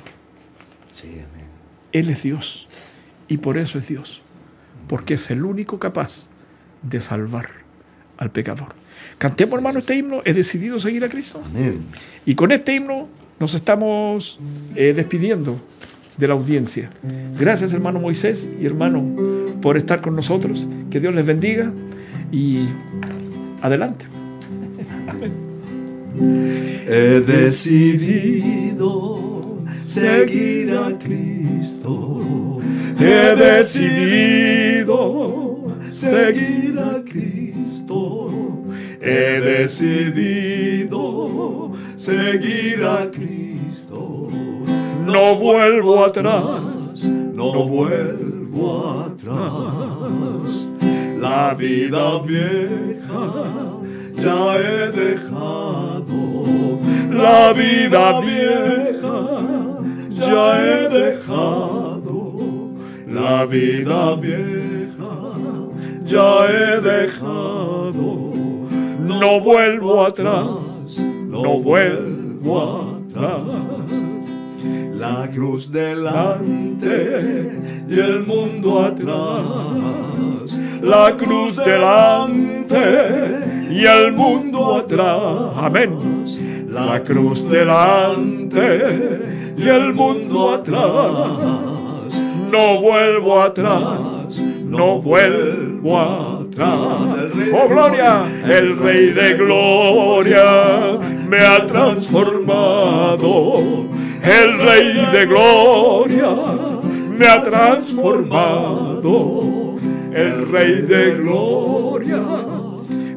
Él 1.91 2.09
es 2.09 2.23
Dios 2.23 2.67
y 3.27 3.37
por 3.37 3.57
eso 3.57 3.79
es 3.79 3.87
Dios, 3.87 4.21
porque 4.87 5.15
es 5.15 5.31
el 5.31 5.43
único 5.43 5.79
capaz 5.79 6.29
de 6.81 7.01
salvar 7.01 7.49
al 8.17 8.31
pecador. 8.31 8.75
Cantemos, 9.17 9.55
hermano, 9.55 9.79
este 9.79 9.95
himno. 9.95 10.21
He 10.25 10.33
decidido 10.33 10.79
seguir 10.79 11.03
a 11.03 11.09
Cristo. 11.09 11.41
Amén. 11.45 11.81
Y 12.25 12.35
con 12.35 12.51
este 12.51 12.75
himno 12.75 13.07
nos 13.39 13.55
estamos 13.55 14.39
eh, 14.75 14.93
despidiendo 14.93 15.59
de 16.17 16.27
la 16.27 16.33
audiencia. 16.33 16.89
Gracias, 17.37 17.71
hermano 17.73 17.99
Moisés 17.99 18.49
y 18.59 18.65
hermano, 18.65 19.05
por 19.61 19.77
estar 19.77 20.01
con 20.01 20.15
nosotros. 20.15 20.67
Que 20.91 20.99
Dios 20.99 21.15
les 21.15 21.25
bendiga 21.25 21.71
y 22.31 22.67
adelante. 23.61 24.05
He 26.91 27.21
decidido 27.21 28.79
seguir 29.81 30.75
a 30.75 30.97
Cristo. 30.97 32.59
He 32.99 33.35
decidido 33.35 34.89
seguir 35.91 36.79
a 36.79 37.03
Cristo. 37.03 38.31
He 38.99 39.39
decidido 39.39 40.89
seguir 41.97 42.83
a 42.83 43.09
Cristo. 43.11 44.29
No 45.05 45.35
vuelvo 45.35 46.03
atrás, 46.03 47.03
no 47.05 47.65
vuelvo 47.65 49.05
atrás. 49.05 50.68
La 51.19 51.53
vida 51.53 52.19
vieja 52.25 53.49
ya 54.15 54.57
he 54.57 54.91
dejado 54.91 56.49
la 57.11 57.53
vida 57.53 58.21
vieja, 58.21 59.41
ya 60.09 60.61
he 60.61 60.89
dejado 60.89 62.13
la 63.07 63.45
vida 63.45 64.15
vieja, 64.15 65.15
ya 66.05 66.45
he 66.45 66.79
dejado. 66.81 68.29
No 68.99 69.39
vuelvo 69.41 70.05
atrás, 70.05 70.99
no 71.01 71.59
vuelvo 71.59 73.01
atrás. 73.09 73.91
La 74.95 75.29
cruz 75.31 75.71
delante 75.71 77.51
y 77.89 77.99
el 77.99 78.25
mundo 78.25 78.81
atrás 78.85 80.18
la 80.81 81.15
cruz 81.17 81.57
delante 81.57 82.77
y 83.69 83.85
el 83.85 84.13
mundo 84.13 84.77
atrás. 84.77 85.51
Amén. 85.57 86.23
La 86.69 87.03
cruz 87.03 87.49
delante 87.49 89.51
y 89.57 89.67
el 89.67 89.93
mundo 89.93 90.51
atrás. 90.51 92.07
No 92.51 92.79
vuelvo 92.81 93.41
atrás, 93.41 94.39
no 94.39 95.01
vuelvo 95.01 95.99
atrás. 95.99 97.31
Oh 97.53 97.67
gloria, 97.67 98.23
el 98.43 98.77
Rey 98.77 99.09
de 99.11 99.33
Gloria 99.35 100.97
me 101.27 101.39
ha 101.39 101.67
transformado. 101.67 103.59
El 104.23 104.59
Rey 104.59 105.05
de 105.11 105.25
Gloria 105.27 106.29
me 107.17 107.27
ha 107.27 107.43
transformado. 107.43 109.58
El 110.13 110.47
Rey 110.49 110.81
de 110.81 111.15
Gloria 111.17 112.23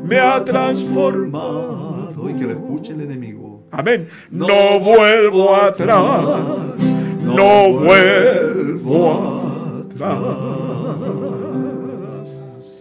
me 0.05 0.19
ha 0.19 0.45
transformado. 0.45 2.29
Y 2.31 2.35
que 2.35 2.45
lo 2.45 2.51
escuche 2.53 2.93
el 2.93 3.01
enemigo. 3.03 3.67
Amén. 3.71 4.07
No 4.31 4.79
vuelvo 4.81 5.55
atrás. 5.57 6.25
No 7.23 7.73
vuelvo 7.73 9.81
atrás. 9.85 10.21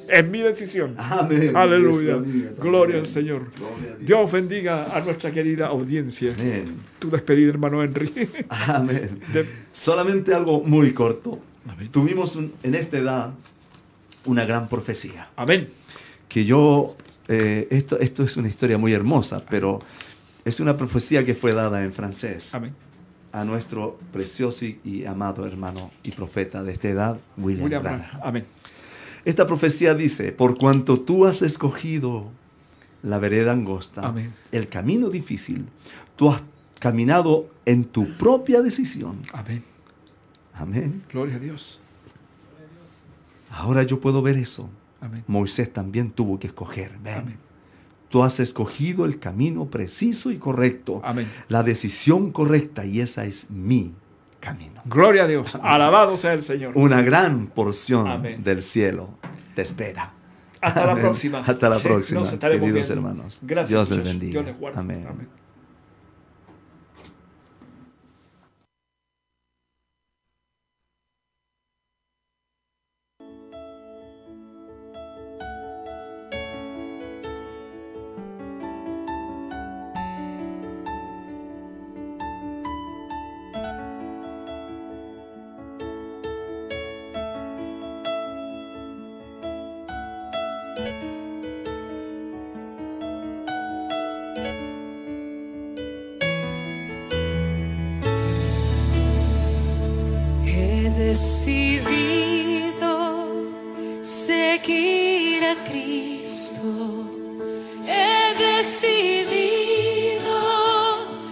Es 0.09 0.27
mi 0.29 0.39
decisión. 0.39 0.95
Amén. 0.97 1.55
Aleluya. 1.55 2.17
Mía. 2.17 2.51
Gloria 2.59 2.97
al 2.97 3.07
Señor. 3.07 3.45
Gloria 3.57 3.95
Dios. 3.97 4.05
Dios 4.07 4.31
bendiga 4.31 4.95
a 4.95 4.99
nuestra 5.01 5.31
querida 5.31 5.67
audiencia. 5.67 6.33
Amén. 6.37 6.65
Tu 6.99 7.09
despedida, 7.09 7.49
hermano 7.49 7.81
Henry. 7.81 8.11
Amén. 8.49 9.19
De- 9.33 9.45
Solamente 9.71 10.33
algo 10.33 10.61
muy 10.61 10.91
corto. 10.91 11.39
Amén. 11.67 11.89
Tuvimos 11.91 12.35
un- 12.35 12.51
en 12.63 12.75
esta 12.75 12.97
edad 12.97 13.31
una 14.25 14.45
gran 14.45 14.67
profecía. 14.67 15.29
Amén. 15.35 15.69
Que 16.27 16.45
yo, 16.45 16.95
eh, 17.27 17.67
esto, 17.71 17.99
esto 17.99 18.23
es 18.23 18.37
una 18.37 18.47
historia 18.47 18.77
muy 18.77 18.93
hermosa, 18.93 19.43
pero 19.49 19.79
es 20.45 20.59
una 20.59 20.77
profecía 20.77 21.25
que 21.25 21.35
fue 21.35 21.53
dada 21.53 21.83
en 21.83 21.93
francés 21.93 22.53
Amén. 22.55 22.73
a 23.31 23.43
nuestro 23.43 23.99
precioso 24.11 24.65
y, 24.65 24.79
y 24.83 25.05
amado 25.05 25.45
hermano 25.45 25.91
y 26.03 26.11
profeta 26.11 26.63
de 26.63 26.71
esta 26.71 26.89
edad, 26.89 27.19
William, 27.37 27.63
William 27.63 27.83
Branham. 27.83 28.19
Amén. 28.23 28.45
Esta 29.25 29.45
profecía 29.45 29.93
dice, 29.93 30.31
por 30.31 30.57
cuanto 30.57 30.99
tú 31.01 31.25
has 31.27 31.41
escogido 31.41 32.29
la 33.03 33.19
vereda 33.19 33.51
angosta, 33.51 34.01
Amén. 34.01 34.33
el 34.51 34.67
camino 34.67 35.09
difícil, 35.09 35.65
tú 36.15 36.31
has 36.31 36.43
caminado 36.79 37.47
en 37.65 37.83
tu 37.83 38.17
propia 38.17 38.61
decisión. 38.61 39.19
Amén. 39.33 39.63
Amén. 40.53 41.03
Gloria 41.11 41.35
a 41.35 41.39
Dios. 41.39 41.80
Ahora 43.51 43.83
yo 43.83 43.99
puedo 43.99 44.21
ver 44.21 44.37
eso. 44.37 44.69
Amén. 45.01 45.23
Moisés 45.27 45.71
también 45.71 46.11
tuvo 46.11 46.39
que 46.39 46.47
escoger. 46.47 46.97
Ven. 47.03 47.17
Amén. 47.19 47.37
Tú 48.09 48.23
has 48.23 48.39
escogido 48.39 49.05
el 49.05 49.19
camino 49.19 49.65
preciso 49.65 50.31
y 50.31 50.37
correcto. 50.37 51.01
Amén. 51.03 51.27
La 51.47 51.63
decisión 51.63 52.31
correcta 52.31 52.85
y 52.85 52.99
esa 52.99 53.25
es 53.25 53.49
mi 53.49 53.93
camino. 54.39 54.81
Gloria 54.85 55.23
a 55.23 55.27
Dios. 55.27 55.57
Alabado 55.61 56.17
sea 56.17 56.33
el 56.33 56.43
Señor. 56.43 56.73
Una 56.75 57.01
gran 57.01 57.47
porción 57.47 58.43
del 58.43 58.63
cielo 58.63 59.09
te 59.55 59.61
espera. 59.61 60.13
Hasta 60.59 60.85
la 60.85 60.95
próxima. 60.95 61.39
Hasta 61.39 61.69
la 61.69 61.79
próxima, 61.79 62.19
nos 62.19 62.33
estaremos 62.33 62.67
queridos 62.67 62.89
viendo. 62.89 63.09
hermanos. 63.09 63.39
Gracias. 63.41 63.69
Dios 63.69 63.89
les 63.89 64.03
bendiga. 64.03 64.31
Dios 64.31 64.45
les 64.45 64.59
guarde. 64.59 64.79
Amén. 64.79 65.07
Decidido 101.11 102.93
seguir 104.01 105.43
a 105.43 105.55
Cristo. 105.69 106.69
He 107.85 108.33
decidido 108.47 110.37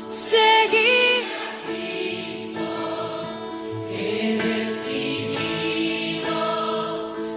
seguir 0.09 1.23
a 1.45 1.49
Cristo. 1.65 2.67
He 3.97 4.37
decidido 4.51 6.37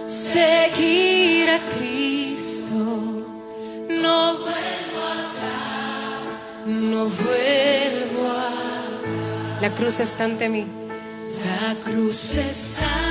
seguir 0.09 1.49
a 1.49 1.59
Cristo. 1.75 2.81
No 3.87 4.17
vuelvo 4.43 5.01
atrás. 5.21 6.21
No 6.65 7.01
vuelvo 7.05 8.23
atrás. 8.31 9.61
La 9.61 9.69
cruz 9.73 10.01
está 10.01 10.25
ante 10.25 10.49
mí. 10.49 10.82
Cruz 11.93 12.35
está 12.35 13.02